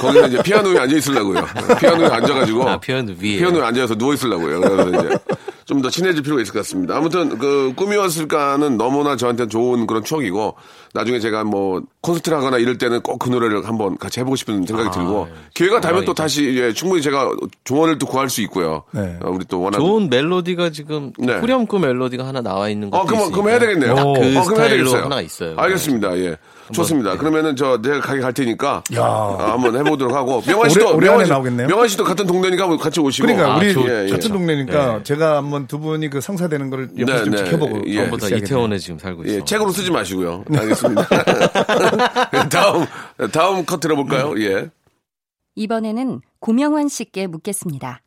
[0.00, 1.44] 거기서 이제 피아노에 앉아 있으려고요.
[1.80, 3.38] 피아노에 앉아가지고 아, 피아노 위에.
[3.38, 4.60] 피아노에 앉아서 누워 있으려고요.
[4.60, 5.18] 그래서 이제
[5.64, 6.96] 좀 더 친해질 필요가 있을 것 같습니다.
[6.96, 10.54] 아무튼 그 꿈이었을까는 너무나 저한테 좋은 그런 추억이고
[10.94, 14.90] 나중에 제가 뭐 콘서트를 하거나 이럴 때는 꼭 그 노래를 한번 같이 해보고 싶은 생각이
[14.90, 15.34] 들고 예.
[15.54, 16.22] 기회가 되면 또 대박이다.
[16.24, 17.30] 다시 예, 충분히 제가
[17.64, 18.82] 조언을 또 구할 수 있고요.
[18.90, 19.16] 네.
[19.22, 21.38] 어, 우리 또 워낙 좋은 멜로디가 지금 네.
[21.38, 23.94] 후렴구 멜로디가 하나 나와 있는 것도 어, 그럼, 그럼 해야 되겠네요.
[23.94, 25.02] 딱 그 어, 그럼 해야 스타일로 되겠어요.
[25.04, 25.54] 하나 있어요.
[25.56, 26.18] 알겠습니다.
[26.18, 26.36] 예.
[26.72, 27.12] 좋습니다.
[27.12, 27.16] 네.
[27.18, 29.02] 그러면은 저 내가 가게 갈 테니까 야.
[29.02, 31.66] 아, 한번 해보도록 하고 명환 씨도 명환 씨- 나오겠네요?
[31.68, 33.26] 명환 씨도 같은 동네니까 같이 오시고.
[33.26, 34.10] 그러니까 아, 우리 좋- 예, 예.
[34.10, 35.02] 같은 동네니까 네.
[35.02, 37.44] 제가 한번 두 분이 그 상사되는 걸 옆에서 네, 좀 네.
[37.44, 37.96] 지켜보고 예.
[37.96, 38.28] 전부 다.
[38.34, 39.34] 이태원에 지금 살고 있어.
[39.34, 40.44] 예, 책으로 쓰지 마시고요.
[40.48, 40.81] 알겠습니다.
[42.50, 42.86] 다음
[43.30, 44.38] 다음 컷 들어볼까요?
[44.40, 44.70] 예.
[45.54, 48.02] 이번에는 고명환 씨께 묻겠습니다.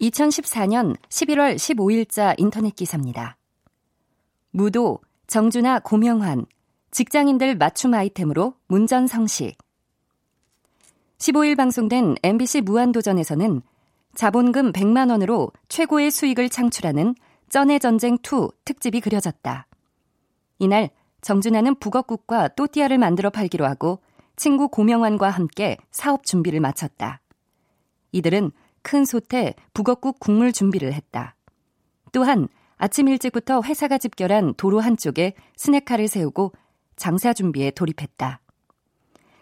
[0.00, 3.36] (2014년 11월 15일자) 인터넷 기사입니다.
[4.50, 6.46] 무도 정준하 고명환
[6.90, 9.56] 직장인들 맞춤 아이템으로 문전성시
[11.18, 13.62] 15일 방송된 MBC 무한도전에서는
[14.14, 17.14] 자본금 100만 원으로 최고의 수익을 창출하는
[17.48, 19.66] 쩐의 전쟁 2 특집이 그려졌다.
[20.58, 24.00] 이날 정준하는 북어국과 또띠아를 만들어 팔기로 하고
[24.36, 27.20] 친구 고명환과 함께 사업 준비를 마쳤다.
[28.12, 31.34] 이들은 큰 솥에 북어국 국물 준비를 했다.
[32.12, 36.52] 또한 아침 일찍부터 회사가 집결한 도로 한쪽에 스낵카를 세우고
[36.96, 38.40] 장사 준비에 돌입했다.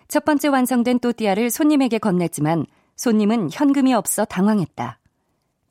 [0.08, 2.66] 첫 번째 완성된 또띠아를 손님에게 건넸지만
[3.02, 5.00] 손님은 현금이 없어 당황했다.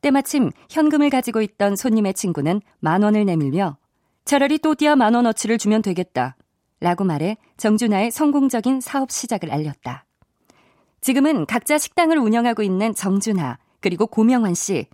[0.02, 3.78] 때마침 현금을 가지고 있던 손님의 친구는 만 원을 내밀며
[4.26, 6.36] 차라리 또띠아 만 원어치를 주면 되겠다.
[6.82, 10.04] 라고 말해 정준하의 성공적인 사업 시작을 알렸다.
[11.00, 14.88] 지금은 각자 식당을 운영하고 있는 정준하, 그리고 고명환 씨.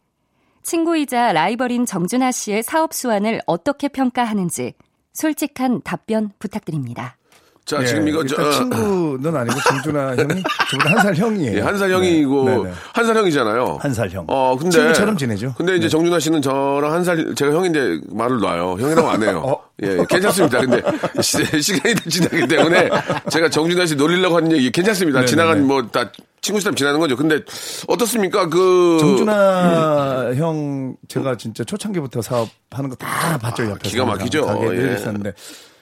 [0.62, 4.76] 친구이자 라이벌인 정준하 씨의 사업 수완을 어떻게 평가하는지
[5.12, 7.18] 솔직한 답변 부탁드립니다.
[7.68, 11.58] 자, 예, 지금 이거 저, 어, 친구는 아니고 정준하 형이 저보다 한 살 형이에요.
[11.58, 12.72] 예, 한살 형이고 네, 네, 네.
[12.94, 13.78] 한살 형이잖아요.
[13.82, 14.24] 한 살 형.
[14.30, 15.54] 어, 근데 친구처럼 지내죠.
[15.58, 15.90] 근데 이제 네.
[15.90, 18.78] 정준하 씨는 저랑 한 살 제가 형인데 말을 놔요.
[18.80, 19.42] 형이라고 안 해요.
[19.46, 19.62] 어?
[19.84, 20.62] 예, 괜찮습니다.
[20.62, 20.82] 근데
[21.22, 22.90] 시, 시간이 지나기 때문에
[23.30, 25.20] 제가 정준하 씨 노리려고 하는 얘기 괜찮습니다.
[25.22, 25.68] 네, 지나간.
[25.68, 27.18] 뭐 다 친구처럼 지나는 거죠.
[27.18, 27.42] 근데
[27.90, 28.48] 어떻습니까?
[28.48, 34.46] 그 정준하 형 제가 진짜 초창기부터 사업하는 거 다 봤죠 옆에서 기가 막히죠.
[34.46, 34.96] 가게 늘 예.
[34.96, 35.34] 있었는데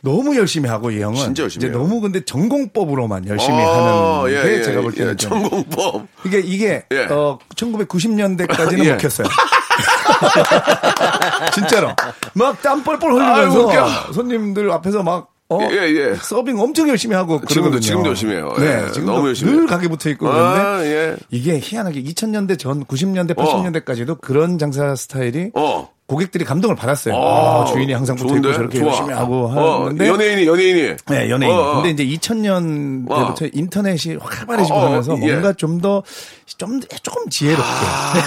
[0.05, 1.79] 너무 열심히 하고 이 형은 진짜 열심히 이제 해요.
[1.81, 6.07] 너무 근데 전공법으로만 열심히 어, 하는 예, 게 예, 제가 볼 때는 예, 좀 전공법.
[6.25, 7.07] 이게 이게 예.
[7.09, 8.91] 어 1990년대까지는 예.
[8.91, 9.27] 먹혔어요.
[11.53, 11.89] 진짜로
[12.33, 14.13] 막 땀 뻘뻘 흘리면서 웃겨.
[14.13, 16.15] 손님들 앞에서 막 어, 예, 예.
[16.15, 17.79] 서빙 엄청 열심히 하고 지금도, 그러거든요.
[17.81, 18.51] 지금도 열심히 해요.
[18.57, 19.67] 네, 예, 지금도 너무 열심히 늘.
[19.67, 21.15] 가게 붙어 있고 그런데 아, 예.
[21.29, 25.89] 이게 희한하게 2000년대 전 90년대 80년대까지도 그런 장사 스타일이 어.
[26.07, 27.15] 고객들이 감동을 받았어요.
[27.15, 28.35] 아, 아, 주인이 항상 붙어?
[28.35, 28.89] 있고 저렇게 좋아.
[28.89, 30.95] 열심히 하고 어, 하는데 연예인이 연예인이.
[31.09, 31.51] 네, 연예인.
[31.51, 31.81] 어, 어.
[31.81, 33.49] 근데 이제 2000년대부터 어.
[33.53, 35.31] 인터넷이 확 활발해지고 어, 어, 하면서 예.
[35.31, 36.03] 뭔가 좀 더,
[36.45, 37.63] 좀, 조금 지혜롭게.
[37.63, 38.23] 아.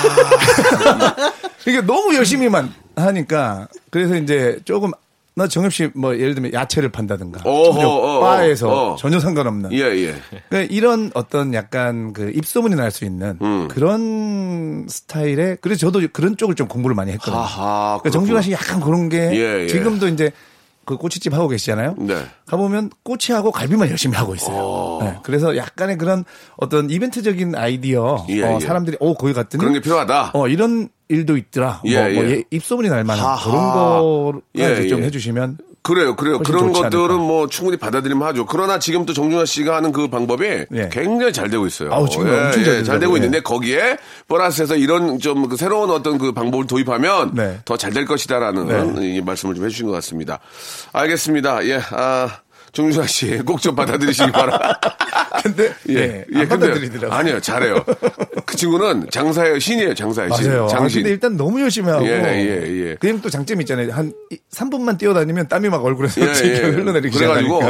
[1.68, 4.90] 이게 너무 열심히만 하니까, 그래서 이제 조금,
[5.38, 8.96] 나 정엽 씨 뭐 예를 들면 야채를 판다든가, 어허, 전혀 어, 어, 바에서 어.
[8.96, 9.72] 전혀 상관없는.
[9.72, 10.14] 예, 예.
[10.48, 13.68] 그러니까 이런 어떤 약간 그 입소문이 날 수 있는 음.
[13.68, 17.36] 그런 스타일의 그래서 저도 그런 쪽을 좀 공부를 많이 했거든요.
[17.36, 19.66] 하하, 그러니까 정준하 씨 약간 그런 게 예, 예.
[19.68, 20.30] 지금도 이제
[20.84, 21.96] 그 꼬치집 하고 계시잖아요.
[21.98, 22.16] 네.
[22.46, 24.98] 가보면 꼬치하고 갈비만 열심히 하고 있어요.
[25.02, 26.24] 네, 그래서 약간의 그런
[26.56, 28.60] 어떤 이벤트적인 아이디어 예, 어, 예.
[28.64, 30.30] 사람들이 오 거기 갔더니 그런 게 필요하다.
[30.34, 31.80] 어 이런 일도 있더라.
[31.86, 32.30] 예, 뭐, 뭐 예.
[32.36, 33.50] 예, 입소문이 날 만한 하하.
[33.50, 35.06] 그런 거를 예, 좀 예.
[35.06, 36.38] 해주시면 그래요, 그래요.
[36.40, 37.16] 그런 것들은 않을까.
[37.16, 38.44] 뭐 충분히 받아들이면 하죠.
[38.44, 40.88] 그러나 지금 또 정준하 씨가 하는 그 방법이 예.
[40.92, 41.90] 굉장히 잘 되고 있어요.
[41.92, 43.16] 아우, 지금 엄청 잘 잘 되고.
[43.16, 43.96] 있는데 거기에
[44.28, 47.58] 플러스해서 이런 좀그 새로운 어떤 그 방법을 도입하면 네.
[47.64, 50.40] 더잘 될 것이다라는 이 말씀을 좀 해주신 것 같습니다.
[50.92, 51.64] 알겠습니다.
[51.66, 52.40] 예, 아.
[52.72, 54.78] 정준하 씨, 꼭 좀 받아들이시기 바라.
[55.42, 57.12] 근데 예, 안 받아들이더라고요.
[57.18, 57.84] 아니요, 잘해요.
[58.44, 60.48] 그 친구는 장사의 신이에요, 장사의 신.
[60.48, 60.64] 맞아요.
[60.64, 61.00] 아, 장신.
[61.02, 62.06] 근데 일단 너무 열심히 하고.
[62.06, 62.94] 예, 예, 예.
[63.00, 63.92] 그냥 또 장점이 있잖아요.
[63.92, 64.12] 한
[64.52, 66.56] 3분만 뛰어다니면 땀이 막 얼굴에서 예, 예.
[66.68, 67.60] 흘러내리기 그래가지고.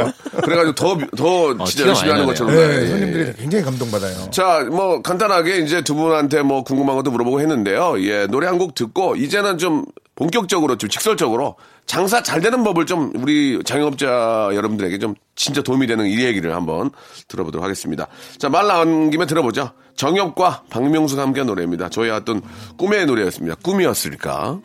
[0.43, 2.53] 그래가지고 더, 더 어, 진짜 열심히 하는 것처럼.
[2.55, 2.81] 네, 나요.
[2.81, 3.33] 예, 손님들이 예.
[3.37, 4.29] 굉장히 감동받아요.
[4.31, 7.95] 자, 뭐 간단하게 이제 두 분한테 뭐 궁금한 것도 물어보고 했는데요.
[8.03, 9.85] 예, 노래 한 곡 듣고 이제는 좀
[10.19, 11.55] 본격적으로 좀 직설적으로
[11.85, 16.91] 장사 잘 되는 법을 좀 우리 자영업자 여러분들에게 좀 진짜 도움이 되는 이 얘기를 한번
[17.29, 18.07] 들어보도록 하겠습니다.
[18.37, 19.71] 자, 말 나온 김에 들어보죠.
[19.95, 21.87] 정엽과 박명수가 함께한 노래입니다.
[21.89, 22.41] 저희 어떤
[22.77, 23.55] 꿈의 노래였습니다.
[23.63, 24.59] 꿈이었을까?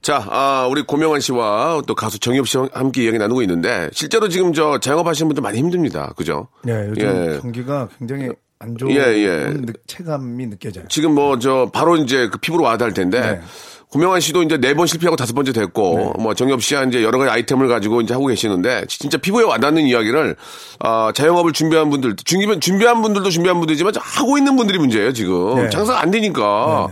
[0.00, 4.52] 자, 아, 우리 고명환 씨와 또 가수 정엽 씨와 함께 이야기 나누고 있는데 실제로 지금
[4.52, 6.12] 저 자영업하시는 분들 많이 힘듭니다.
[6.16, 6.46] 그죠?
[6.62, 7.02] 네, 요즘
[7.34, 7.38] 예.
[7.40, 8.30] 경기가 굉장히
[8.62, 9.46] 안 좋은 예, 예.
[9.54, 10.84] 느- 체감이 느껴져요.
[10.88, 13.40] 지금 뭐 저 바로 이제 그 피부로 와닿을 텐데 네.
[13.88, 17.30] 고명환 씨도 이제 네 번 실패하고 다섯 번째 됐고 뭐 정엽 씨와 이제 여러 가지
[17.30, 20.36] 아이템을 가지고 이제 하고 계시는데 진짜 피부에 와닿는 이야기를
[20.80, 25.70] 아 자영업을 준비한 분들 준비한 준비한 분들도 준비한 분들이지만 하고 있는 분들이 문제예요 지금 네.
[25.70, 26.88] 장사가 안 되니까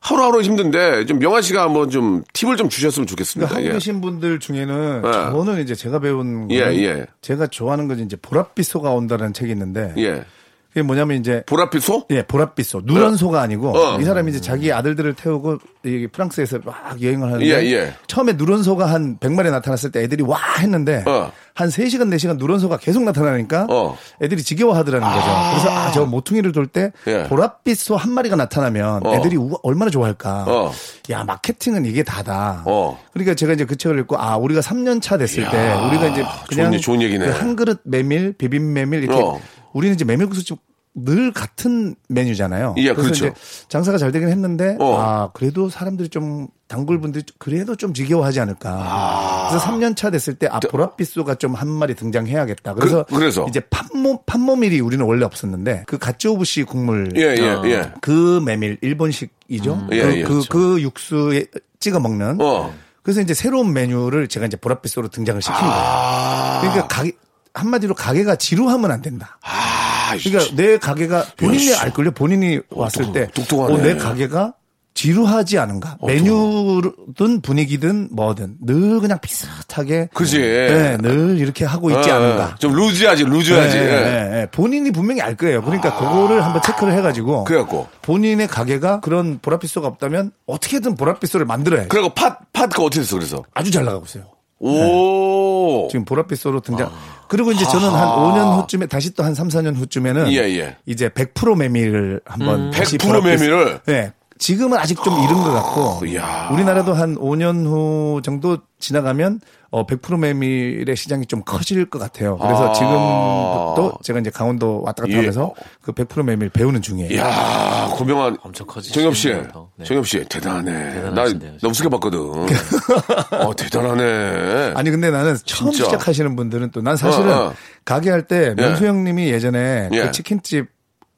[0.00, 3.54] 하루하루 힘든데 좀 명환 씨가 한번 좀 팁을 좀 주셨으면 그러니까 좋겠습니다.
[3.54, 3.72] 하고 예.
[3.72, 5.12] 계신 분들 중에는 예.
[5.12, 7.06] 저는 이제 제가 배운 거는 예, 예.
[7.20, 10.24] 제가 좋아하는 건 이제 보랏빛 소가 온다는 책이 있는데 예.
[10.72, 12.04] 그게 뭐냐면 이제 보랏빛 소?
[12.10, 12.80] 예, 보랏빛 소.
[12.84, 14.00] 누런 소가 아니고 어.
[14.00, 17.94] 이 사람이 이제 자기 아들들을 태우고 이 프랑스에서 막 여행을 하는데 예, 예.
[18.06, 21.32] 처음에 누런 소가 한 100마리 나타났을 때 애들이 와 했는데 어.
[21.54, 23.98] 한 3시간 4시간 누런 소가 계속 나타나니까 어.
[24.22, 25.26] 애들이 지겨워하더라는 거죠.
[25.50, 27.24] 그래서 아, 저 모퉁이를 돌때 예.
[27.28, 29.14] 보랏빛 소 한 마리가 나타나면 어.
[29.14, 30.44] 애들이 우와, 얼마나 좋아할까.
[30.46, 30.72] 어.
[31.10, 32.62] 야, 마케팅은 이게 다다.
[32.66, 32.96] 어.
[33.12, 36.70] 그러니까 제가 이제 그 책을 읽고 아, 우리가 3년 차 됐을 때 우리가 이제 그냥
[36.70, 37.26] 좋은, 좋은 얘기네.
[37.26, 39.40] 그한 그릇 메밀, 비빔 메밀 이렇게 어.
[39.72, 40.58] 우리는 이제 메밀국수집
[40.92, 42.74] 늘 같은 메뉴잖아요.
[42.78, 43.26] 예, 그래서 그렇죠.
[43.28, 43.34] 이제
[43.68, 44.96] 장사가 잘 되긴 했는데 어.
[44.98, 48.70] 아 그래도 사람들이 좀 단골 분들이 그래도 좀 지겨워하지 않을까.
[48.70, 49.48] 아.
[49.50, 52.74] 그래서 3년 차 됐을 때 아 보랏빛소가 좀 한 마리 등장해야겠다.
[52.74, 53.46] 그래서, 그- 그래서?
[53.48, 57.92] 이제 판모 판모밀이 우리는 원래 없었는데 그 가츠오부시 국물 예, 예, 예.
[58.00, 59.88] 그 메밀 일본식이죠.
[59.92, 60.48] 예, 그, 예, 그, 그렇죠.
[60.50, 61.46] 그 육수에
[61.78, 62.38] 찍어 먹는.
[62.40, 62.74] 어.
[63.02, 65.72] 그래서 이제 새로운 메뉴를 제가 이제 보랏빛소로 등장을 시킨 거예요.
[65.72, 66.58] 아.
[66.60, 67.12] 그러니까 가게
[67.54, 69.38] 한마디로 가게가 지루하면 안 된다.
[69.42, 72.12] 아, 그러니까 내 가게가 본인이 알걸요.
[72.12, 73.74] 본인이 왔을 때, 똑똑하네.
[73.74, 74.54] 어, 내 가게가
[74.92, 75.98] 지루하지 않은가.
[76.04, 80.08] 메뉴든 분위기든 뭐든 늘 그냥 비슷하게.
[80.12, 80.38] 그지.
[80.38, 82.56] 네, 늘 이렇게 하고 있지 어, 않은가.
[82.56, 83.78] 좀 루즈하지, 루즈하지.
[83.78, 83.88] 네, 예.
[83.88, 84.46] 네, 네.
[84.50, 85.62] 본인이 분명히 알 거예요.
[85.62, 87.44] 그러니까 그거를 한번 체크를 해가지고.
[87.44, 87.88] 그래갖고.
[88.02, 91.88] 본인의 가게가 그런 보랏빛소가 없다면 어떻게든 보랏빛소를 만들어야 돼.
[91.88, 93.44] 그리고 팟, 팟, 그 어떻게 됐어, 그래서?
[93.54, 94.24] 아주 잘 나가고 있어요.
[94.58, 95.88] 오.
[95.90, 96.90] 지금 보랏빛소로 등장.
[97.30, 100.76] 그리고 이제 저는 한 5년 후쯤에 다시 또 한 3, 4년 후쯤에는 예, 예.
[100.84, 103.80] 이제 100% 메밀을 한번 다시 100% 보랏빛- 메밀을?
[103.86, 104.12] 네.
[104.40, 106.48] 지금은 아직 좀 이른 것 같고 이야.
[106.52, 112.38] 우리나라도 한 5년 후 정도 지나가면 어, 100% 메밀의 시장이 좀 커질 것 같아요.
[112.38, 112.72] 그래서 아.
[112.72, 115.16] 지금부터 제가 이제 강원도 왔다 갔다 예.
[115.18, 117.18] 하면서 그 100% 메밀 배우는 중이에요.
[117.20, 119.02] 야 고명한 엄청 커지시네요.
[119.12, 119.68] 정엽 씨, 더.
[119.76, 119.84] 네.
[119.84, 121.10] 정엽 씨 대단하네.
[121.10, 121.24] 나
[121.60, 122.18] 너무 세게 봤거든.
[123.44, 124.72] 어 대단하네.
[124.74, 125.84] 아니 근데 나는 처음 진짜.
[125.84, 127.54] 시작하시는 분들은 또 난 사실은 어, 어.
[127.84, 128.62] 가게 할때 예.
[128.62, 130.00] 명수 형님이 예전에 예.
[130.00, 130.66] 그 치킨집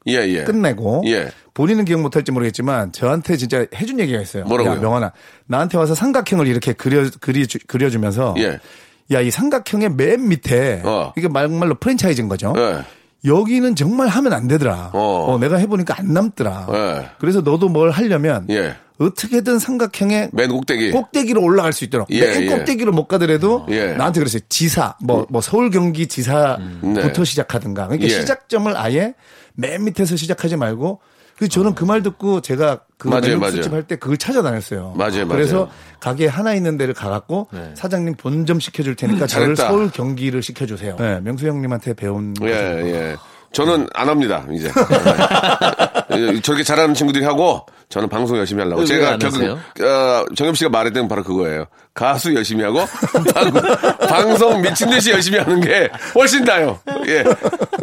[0.07, 0.43] 예 예.
[0.43, 1.31] 끝내고 예.
[1.53, 4.45] 본인은 기억 못할지 모르겠지만 저한테 진짜 해준 얘기가 있어요.
[4.45, 4.75] 뭐라고요?
[4.75, 5.11] 야, 명환아
[5.47, 8.59] 나한테 와서 삼각형을 이렇게 그려 그리 그려주면서 예.
[9.11, 11.13] 야 이 삼각형의 맨 밑에 어.
[11.17, 12.53] 이게 말말로 프랜차이즈인 거죠.
[12.57, 12.79] 예.
[13.25, 14.91] 여기는 정말 하면 안 되더라.
[14.93, 15.25] 어.
[15.29, 16.67] 어, 내가 해보니까 안 남더라.
[16.73, 17.09] 예.
[17.19, 18.75] 그래서 너도 뭘 하려면 예.
[18.99, 20.91] 어떻게든 삼각형의 맨 꼭대기.
[20.91, 22.47] 꼭대기로 올라갈 수 있도록 예, 맨 예.
[22.47, 23.93] 꼭대기로 못 가더라도 예.
[23.93, 24.41] 나한테 그랬어요.
[24.49, 27.23] 지사 뭐뭐 서울 경기 지사부터 네.
[27.25, 27.87] 시작하든가.
[27.87, 28.09] 그러니까 예.
[28.09, 29.13] 시작점을 아예
[29.55, 30.99] 맨 밑에서 시작하지 말고
[31.43, 33.61] 그 저는 그 말 듣고 제가 그 맞아요, 맞아요.
[33.69, 34.93] 할때 그걸 찾아다녔어요.
[34.95, 35.69] 맞아요, 그래서 맞아요.
[35.99, 39.71] 가게 하나 있는 데를 가갖고 사장님 본점 시켜줄 테니까 저를 음, 잘했다.
[39.73, 40.95] 서울 경기를 시켜주세요.
[40.97, 43.15] 네, 명수 형님한테 배운 예, 예.
[43.51, 44.71] 저는 안 합니다, 이제.
[46.11, 48.81] 예, 저렇게 잘하는 친구들이 하고, 저는 방송 열심히 하려고.
[48.81, 49.53] 왜 제가 하세요?
[49.53, 51.65] 어, 정엽 씨가 말했던 바로 그거예요.
[51.93, 52.79] 가수 열심히 하고,
[53.35, 53.51] 방,
[54.07, 56.79] 방송 미친 듯이 열심히 하는 게 훨씬 나요.
[57.07, 57.23] 예.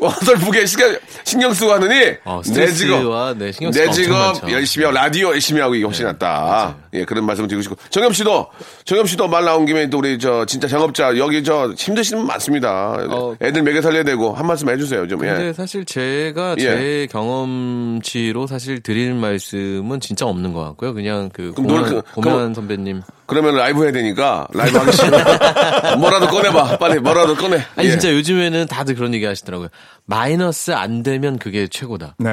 [0.00, 4.44] 어설프게 신경, 신경 쓰고 하느니, 어, 내 직업, 네, 내 직업.
[4.46, 4.52] 네.
[4.52, 6.74] 열심히 하고, 라디오 열심히 하고 이게 훨씬 낫다.
[6.94, 7.76] 예, 그런 말씀 드리고 싶고.
[7.90, 8.48] 정엽 씨도,
[8.84, 12.96] 정엽 씨도 말 나온 김에 또 우리 저, 진짜 작업자, 여기 저, 힘드시는 분 많습니다.
[13.08, 13.36] 어.
[13.40, 15.24] 애들 먹여 살려야 되고, 한 말씀 해주세요, 좀.
[15.24, 15.28] 예.
[15.28, 16.62] 근데 사실 제가 예.
[16.62, 20.94] 제 경험치로 사실 드릴 말씀은 진짜 없는 것 같고요.
[20.94, 23.02] 그냥 그 노래- 고면 그럼- 선배님.
[23.30, 25.18] 그러면 라이브 해야 되니까 라이브 하기 싫어.
[25.98, 26.78] 뭐라도 꺼내봐.
[26.78, 27.62] 빨리 뭐라도 꺼내.
[27.76, 27.90] 아니 예.
[27.92, 29.68] 진짜 요즘에는 다들 그런 얘기 하시더라고요.
[30.04, 32.16] 마이너스 안 되면 그게 최고다.
[32.18, 32.28] 네.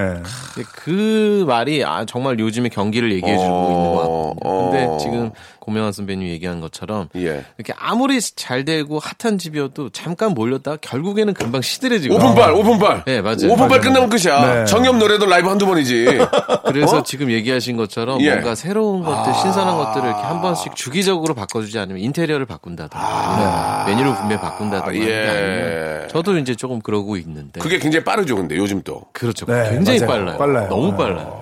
[0.74, 4.52] 그 말이 아, 정말 요즘에 경기를 얘기해주고 어, 있는 것 같거든요.
[4.52, 4.72] 어.
[4.72, 5.32] 근데 지금
[5.68, 7.44] 고명환 선배님 얘기한 것처럼 예.
[7.58, 12.16] 이렇게 아무리 잘 되고 핫한 집이어도 잠깐 몰렸다가 결국에는 금방 시들해지고.
[12.16, 13.04] 오픈발, 오픈발.
[13.06, 13.52] 네, 맞아요.
[13.52, 14.54] 오픈발 끝나면 끝이야.
[14.54, 14.66] 네.
[14.66, 16.06] 정엽 노래도 라이브 한두 번이지.
[16.68, 17.04] 그래서 어?
[17.04, 18.32] 지금 얘기하신 것처럼 예.
[18.32, 24.16] 뭔가 새로운 것들, 신선한 것들을 이렇게 한 번씩 주기적으로 바꿔주지 않으면 인테리어를 바꾼다든가 아니면 메뉴를
[24.16, 26.08] 분명히 바꾼다든가 게 예.
[26.10, 29.02] 저도 이제 조금 그러고 있는데 그게 굉장히 빠르죠, 근데 요즘 또.
[29.12, 29.46] 그렇죠.
[29.48, 30.12] 네, 굉장히 맞아요.
[30.12, 30.38] 빨라요.
[30.38, 30.70] 빨라요.
[30.70, 30.98] 너무 네.
[30.98, 31.37] 빨라요.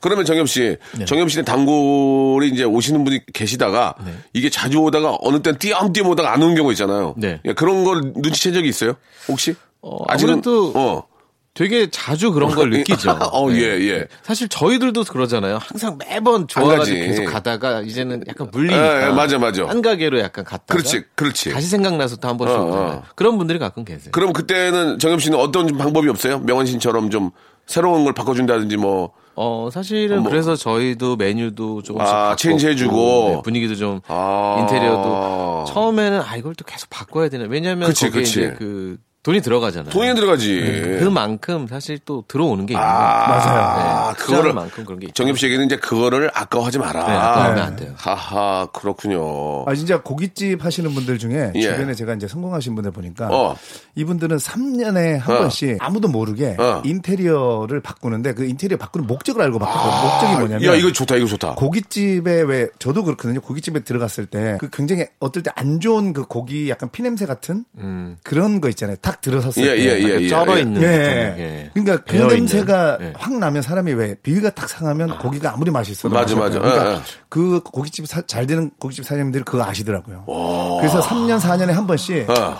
[0.00, 3.94] 그러면 정엽 씨, 정엽 씨는 단골이 이제 오시는 분이 계시다가
[4.32, 7.14] 이게 자주 오다가 어느 때는 띄엄띄엄 오다가 안 오는 경우 있잖아요.
[7.16, 7.40] 네.
[7.44, 8.94] 예, 그런 걸 눈치챈 적이 있어요?
[9.28, 9.54] 혹시?
[9.82, 11.06] 어, 아직은- 아무래도 어.
[11.54, 13.10] 되게 자주 그런 걸 느끼죠.
[13.32, 13.58] 어, 네.
[13.58, 14.06] 예, 예.
[14.22, 15.58] 사실 저희들도 그러잖아요.
[15.60, 16.94] 항상 매번 좋아가지고 가지.
[16.94, 19.02] 계속 가다가 이제는 약간 물리니까.
[19.02, 19.66] 예, 예, 맞아, 맞아.
[19.66, 20.66] 한 가게로 약간 갔다가.
[20.78, 21.50] 그렇지, 그렇지.
[21.50, 22.62] 다시 생각나서 또 한 번씩 어.
[22.62, 23.02] 어.
[23.16, 24.10] 그런 분들이 가끔 계세요.
[24.12, 26.38] 그럼 그때는 정엽 씨는 어떤 방법이 없어요?
[26.40, 27.30] 명원 씨처럼 좀
[27.66, 29.12] 새로운 걸 바꿔준다든지 뭐.
[29.40, 30.30] 어, 사실은 뭐.
[30.30, 33.28] 그래서 저희도 메뉴도 조금씩 아, 바꿨고, 체인지 해주고.
[33.28, 34.56] 네, 분위기도 좀 아.
[34.60, 38.40] 인테리어도 처음에는 아 이걸 또 계속 바꿔야 되나 왜냐하면 그치, 거기에 그치.
[38.40, 39.90] 이제 그 돈이 들어가잖아요.
[39.90, 40.96] 돈이 들어가지.
[41.00, 43.28] 그만큼 사실 또 들어오는 게 있는 아, 거예요.
[43.54, 44.12] 맞아요.
[44.12, 45.14] 네, 그거를 만큼 그런 게 있죠.
[45.22, 47.04] 정엽 씨에게는 이제 그거를 아까워하지 마라.
[47.06, 47.92] 네, 아까워하면 안 돼요.
[47.96, 49.64] 하하, 그렇군요.
[49.66, 51.60] 아 진짜 고깃집 하시는 분들 중에 예.
[51.60, 53.56] 주변에 제가 이제 성공하신 분들 보니까 어.
[53.96, 55.38] 이분들은 3년에 한 어.
[55.40, 56.80] 번씩 아무도 모르게 어.
[56.84, 61.54] 인테리어를 바꾸는데 그 인테리어 바꾸는 목적을 알고 바꾸고 목적이 뭐냐면 야, 이거 좋다, 이거 좋다.
[61.56, 63.40] 고깃집에 왜 저도 그렇거든요.
[63.40, 67.64] 고깃집에 들어갔을 때 그 굉장히 어떨 때 안 좋은 그 고기 약간 피냄새 같은
[68.22, 68.96] 그런 거 있잖아요.
[69.08, 69.78] 탁 들어섰을 예, 때.
[70.02, 70.28] 예, 예, 예.
[70.28, 70.60] 쩔어 예.
[70.60, 70.86] 있는 예.
[70.86, 71.70] 예.
[71.72, 72.36] 그러니까 그 배어 있는.
[72.40, 73.12] 냄새가 예.
[73.16, 76.58] 확 나면 사람이 왜 비위가 탁 상하면 고기가 아무리 맛있어도 맞아, 맞아.
[76.58, 77.00] 그러니까 예, 예.
[77.30, 80.24] 그 고깃집 사- 잘 되는 고깃집 사장님들이 그거 아시더라고요.
[80.80, 82.56] 그래서 3년 4년에 한 번씩 어.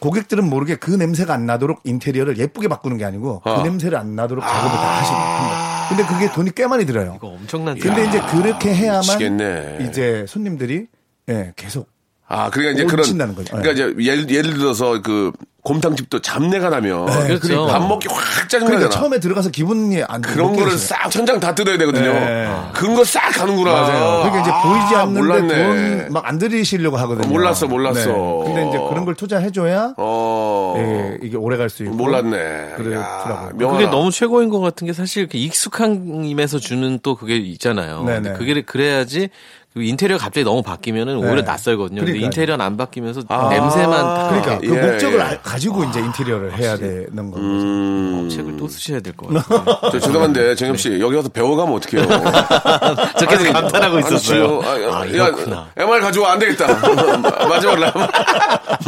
[0.00, 3.56] 고객들은 모르게 그 냄새가 안 나도록 인테리어를 예쁘게 바꾸는 게 아니고 어.
[3.56, 5.88] 그 냄새를 안 나도록 작업을 다 하십니다.
[5.88, 7.14] 근데 그게 돈이 꽤 많이 들어요.
[7.16, 9.78] 이거 엄청난 근데 이제 그렇게 해야만 미치겠네.
[9.88, 10.86] 이제 손님들이
[11.28, 11.88] 예, 계속
[12.28, 13.34] 아, 그러니까 이제 못 그런.
[13.34, 13.56] 거죠.
[13.56, 17.06] 그러니까 이제 예를, 예를 들어서 그 곰탕집도 잡내가 나면.
[17.26, 17.66] 그렇죠.
[17.66, 18.66] 밥 먹기 확 짜증나잖아.
[18.66, 20.78] 그러니까 처음에 들어가서 기분이 안 그런 못 거를.
[20.78, 22.12] 싹 천장 다 뜯어야 되거든요.
[22.12, 22.48] 네.
[22.74, 23.72] 그런 거 싹 가는구나.
[23.72, 24.30] 맞아요.
[24.30, 26.04] 그러니까 이제 보이지 아, 않는데 몰랐네.
[26.06, 27.26] 돈막 안 들이시려고 하거든요.
[27.26, 27.32] 네.
[27.32, 28.42] 몰랐어, 몰랐어.
[28.46, 30.74] 근데 이제 그런 걸 투자해줘야 어.
[30.78, 31.94] 예, 이게 오래 갈 수 있고.
[31.96, 32.74] 몰랐네.
[32.76, 33.50] 그렇더라고요.
[33.56, 33.78] 명언아.
[33.78, 38.04] 그게 너무 최고인 것 같은 게 사실 그 익숙함에서 주는 또 그게 있잖아요.
[38.04, 38.20] 네네.
[38.20, 39.28] 근데 그게 그래야지
[39.74, 41.42] 그 인테리어 갑자기 너무 바뀌면은 오히려 네.
[41.42, 41.98] 낯설거든요.
[42.00, 42.24] 근데 그러니까요.
[42.26, 43.48] 인테리어는 안 바뀌면서 아.
[43.50, 45.22] 냄새만 딱 그러니까 그 예, 목적을 예.
[45.22, 47.42] 알- 가지고 이제 인테리어를 해야 되는 거죠.
[47.44, 48.28] 음.
[48.30, 49.78] 책을 또 쓰셔야 될 것 같아요.
[49.92, 52.08] 저 죄송한데 정엽 씨 여기 와서 배워가면 어떡해요?
[53.18, 54.20] 저 계속 감탄하고 아니, 있었어요.
[54.20, 55.66] 지금, 아, 아, 야, 이렇구나.
[55.76, 56.66] MR 가져와 안 되겠다.
[57.48, 57.98] 마지막 라이브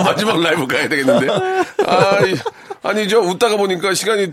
[0.03, 1.29] 마지막 라이브 가야 되겠는데.
[1.87, 2.35] 아, 이-
[2.83, 4.33] 아니 저 웃다가 보니까 시간이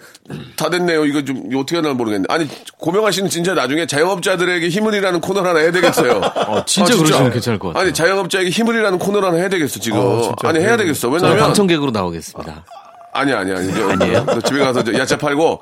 [0.56, 1.06] 다 됐네요.
[1.06, 2.26] 이거 좀 어떻게 하나 모르겠네.
[2.30, 6.22] 아니 고명아 씨는 진짜 나중에 자영업자들에게 힘을 이라는 코너를 하나 해야 되겠어요.
[6.48, 7.84] 어, 진짜 그러시면 괜찮을 것 같아요.
[7.84, 10.00] 아니 자영업자에게 힘을 이라는 코너를 하나 해야 되겠어 지금.
[10.00, 10.48] 어, 진짜.
[10.48, 11.10] 아니 해야 되겠어.
[11.10, 12.64] 왜냐면 방청객으로 나오겠습니다.
[13.18, 13.74] 아니 아니 아니.
[13.74, 14.26] 저, 아니에요?
[14.26, 15.62] 너 집에 가서 저 야채 팔고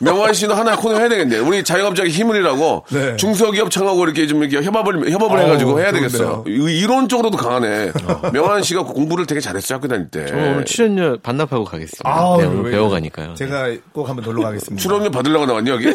[0.00, 1.38] 명환 씨도 하나 코너 해야 되겠네.
[1.38, 3.16] 우리 자영업자에게 힘을 이라고 네.
[3.16, 6.08] 중소기업 청하고 이렇게 좀 이렇게 협업을 협업을 어우, 해가지고 해야 좋은데요.
[6.10, 6.44] 되겠어.
[6.48, 7.92] 이- 이론적으로도 강하네.
[8.32, 10.26] 명환 씨가 공부를 되게 잘했어요 학교 다닐 때.
[10.26, 12.02] 저는 오늘 출연료 반납하고 가겠습니다.
[12.08, 13.34] 아우, 네, 오늘 왜- 배워가니까요.
[13.34, 14.82] 제가 꼭 한번 놀러 가겠습니다.
[14.82, 15.86] 출연료 받으려고 나왔니 여기?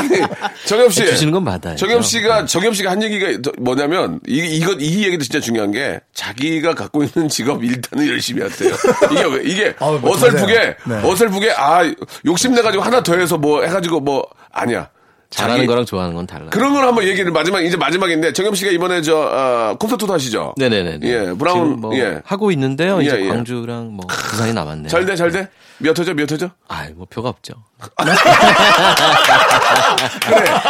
[0.00, 0.20] 아니
[0.66, 1.04] 정엽 씨.
[1.06, 1.76] 주시는 건 받아요.
[1.76, 6.00] 정엽 씨가 정엽 씨가 한 얘기가 더- 뭐냐면 이 이거 이 얘기도 진짜 중요한 게
[6.14, 8.74] 자기가 갖고 있는 직업 일단은 열심히 하세요.
[9.12, 10.76] 이게 왜 이게 뭐 어설프게.
[10.86, 10.94] 네.
[11.02, 11.80] 어설프게 아
[12.26, 14.88] 욕심 내 가지고 하나 더 해서 뭐 해가지고 뭐 아니야.
[15.30, 16.50] 잘하는 거랑 좋아하는 건 달라요.
[16.50, 20.54] 그런 걸 한번 얘기를 마지막 이제 마지막인데 정엽 씨가 이번에 저 어, 콘서트도 하시죠?
[20.56, 20.98] 네네네.
[21.04, 22.20] 예, 브라운 지금 뭐 예.
[22.24, 23.00] 하고 있는데요.
[23.00, 23.28] 이제 예, 예.
[23.28, 24.88] 광주랑 뭐 부산이 남았네요.
[24.88, 25.48] 잘 돼, 잘 돼?
[25.78, 26.50] 몇 호죠, 몇 호죠?
[26.68, 27.54] 아, 뭐 표가 없죠.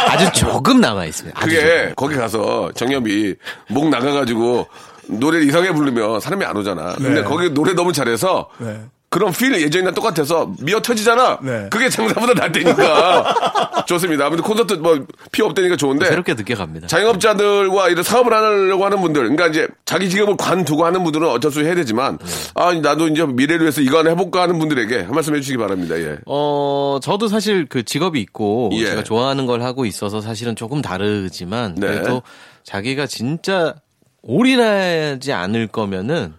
[0.07, 1.37] 아주 조금 남아 있습니다.
[1.39, 3.35] 아주 그게 거기 가서 정엽이
[3.69, 4.67] 목 나가가지고
[5.07, 6.93] 노래를 이상하게 부르면 사람이 안 오잖아.
[6.95, 7.23] 근데 네.
[7.23, 8.79] 거기 노래 너무 잘해서 네.
[9.11, 11.39] 그런 필 예전이랑 똑같아서 미어 터지잖아.
[11.41, 11.67] 네.
[11.69, 13.83] 그게 장사보다 낫다니까.
[13.85, 14.25] 좋습니다.
[14.25, 16.07] 아무튼 콘서트 뭐피 없다니까 좋은데.
[16.07, 16.87] 새롭게 늦게 갑니다.
[16.87, 21.59] 자영업자들과 이런 사업을 하려고 하는 분들, 그러니까 이제 자기 직업을 관두고 하는 분들은 어쩔 수
[21.59, 22.19] 없이 해야 되지만,
[22.55, 25.99] 아, 나도 이제 미래를 위해서 이거 하나 해볼까 하는 분들에게 한 말씀 해주시기 바랍니다.
[25.99, 26.17] 예.
[26.25, 28.85] 어, 저도 사실 그 직업이 있고 예.
[28.85, 31.87] 제가 좋아하는 걸 하고 있어서 사실은 조금 다르지만 네.
[31.87, 32.21] 그래도
[32.63, 33.75] 자기가 진짜
[34.23, 36.33] 올인하지 않을 거면은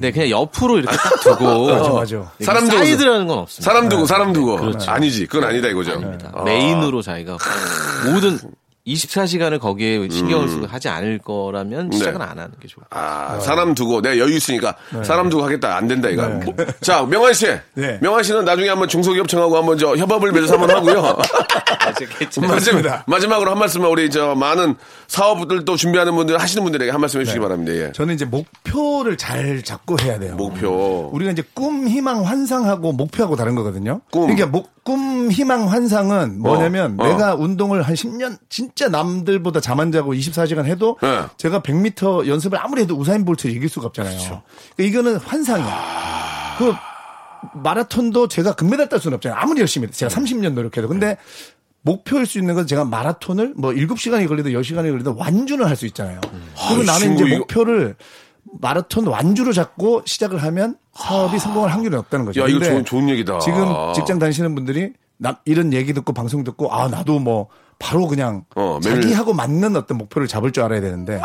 [0.00, 2.32] 네 그냥 옆으로 이렇게 딱 두고 맞아, 맞아.
[2.40, 3.70] 사람 두고 사이드라는 건 없습니다.
[3.70, 4.56] 사람 두고, 사람 두고.
[4.56, 4.90] 그렇죠.
[4.90, 5.26] 아니지.
[5.26, 5.92] 그건 아니다 이거죠.
[5.92, 6.30] 아닙니다.
[6.34, 6.42] 아.
[6.44, 7.36] 메인으로 자기가
[8.06, 8.38] 모든
[8.86, 12.24] 24시간을 거기에 신경을 쓰고 하지 않을 거라면 시작은 네.
[12.24, 14.74] 안 하는 게 좋을 것 아, 사람 두고 내가 여유 있으니까
[15.04, 16.28] 사람 두고 하겠다 안 된다 이거.
[16.28, 17.46] 뭐, 자, 명환 씨.
[17.74, 17.98] 네.
[18.00, 21.18] 명환 씨는 나중에 한번 중소기업 청하고 한번 저 협업을 맺어서 한번 하고요.
[21.80, 22.48] 같아요.
[22.48, 24.76] 마지막, 마지막으로 한 말씀만 우리 저 많은
[25.08, 27.72] 사업들도 준비하는 분들 하시는 분들에게 한 말씀 해주시기 바랍니다.
[27.72, 27.92] 예.
[27.92, 30.36] 저는 이제 목표를 잘 잡고 해야 돼요.
[30.36, 31.10] 목표.
[31.12, 34.00] 우리가 이제 꿈, 희망, 환상하고 목표하고 다른 거거든요.
[34.10, 34.22] 꿈.
[34.22, 37.08] 그러니까 목, 꿈, 희망, 환상은 뭐냐면 어, 어.
[37.08, 41.22] 내가 운동을 한 10년 진짜 남들보다 잠 안 자고 24시간 해도 네.
[41.36, 44.16] 제가 100m 연습을 아무리 해도 우사인 볼트를 이길 수가 없잖아요.
[44.16, 44.42] 그렇죠.
[44.76, 46.56] 그러니까 이거는 환상이야.
[46.58, 46.72] 그
[47.54, 49.38] 마라톤도 제가 금메달 딸 수는 없잖아요.
[49.40, 49.92] 아무리 열심히 해도.
[49.92, 49.98] 네.
[49.98, 50.88] 제가 30년 노력해도.
[50.88, 51.16] 근데
[51.82, 56.20] 목표일 수 있는 건 제가 마라톤을 뭐 7시간이 걸리든 10시간이 걸리든 완주는 할 수 있잖아요.
[56.22, 57.96] 그리고 아이, 나는 이제 이거- 목표를
[58.60, 62.42] 마라톤 완주로 잡고 시작을 하면 사업이 성공할 확률이 없다는 거죠.
[62.42, 63.38] 야, 이거 좋은, 좋은 얘기다.
[63.38, 67.48] 지금 직장 다니시는 분들이 남, 이런 얘기 듣고 방송 듣고 아 나도 뭐
[67.80, 71.20] 바로 그냥 어, 매일- 자기하고 맞는 어떤 목표를 잡을 줄 알아야 되는데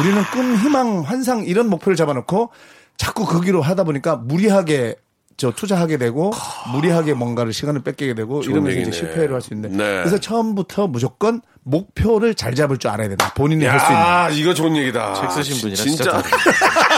[0.00, 2.50] 우리는 꿈, 희망, 환상 이런 목표를 잡아놓고
[2.96, 4.96] 자꾸 그 길로 하다 보니까 무리하게
[5.36, 6.32] 저 투자하게 되고
[6.72, 8.82] 무리하게 뭔가를 시간을 뺏기게 되고 이러면서 얘기네.
[8.88, 9.84] 이제 실패를 할 수 있는데 네.
[10.00, 13.32] 그래서 처음부터 무조건 목표를 잘 잡을 줄 알아야 된다.
[13.36, 14.00] 본인이 할 수 있는.
[14.00, 15.14] 야, 이거 좋은 얘기다.
[15.14, 16.22] 책 쓰신 분이라 진짜.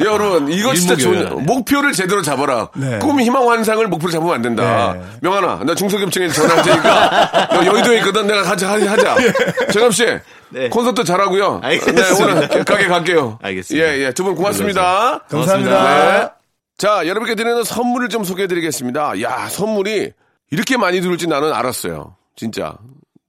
[0.00, 1.44] 여러분, 이거 진짜 좋은.
[1.44, 2.68] 목표를 제대로 잡아라.
[2.76, 2.98] 네.
[2.98, 4.94] 꿈, 희망, 환상을 목표로 잡으면 안 된다.
[4.94, 5.02] 네.
[5.22, 7.48] 명환아, 나 중소기업청에 전화할 테니까.
[7.54, 8.26] 너 여의도에 있거든.
[8.26, 9.16] 내가 같이 하- 하자.
[9.72, 10.06] 정엽씨.
[10.50, 10.68] 네.
[10.68, 11.60] 콘서트 잘하고요.
[11.62, 12.14] 알겠습니다.
[12.14, 13.38] 네, 오늘 가게 갈게요.
[13.42, 13.86] 알겠습니다.
[13.88, 14.12] 예, 예.
[14.12, 15.20] 두 분 고맙습니다.
[15.28, 16.18] 감사합니다.
[16.20, 16.28] 네.
[16.78, 19.20] 자, 여러분께 드리는 선물을 좀 소개해 드리겠습니다.
[19.22, 20.12] 야, 선물이
[20.50, 22.16] 이렇게 많이 들을 줄 나는 알았어요.
[22.36, 22.74] 진짜.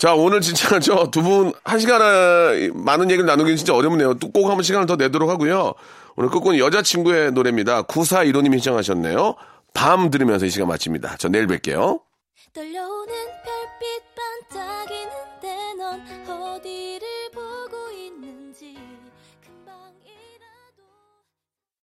[0.00, 4.14] 자, 오늘 진짜 저 두 분 한 시간에 많은 얘기를 나누기는 진짜 어렵네요.
[4.14, 5.74] 또꼭 한번 시간을 더 내도록 하고요.
[6.16, 7.82] 오늘 끝곡은 여자친구의 노래입니다.
[7.82, 9.36] 9415님이 신청하셨네요.
[9.74, 11.16] 밤 들으면서 이 시간 마칩니다.
[11.18, 12.00] 저 내일 뵐게요.
[12.52, 12.80] 떨려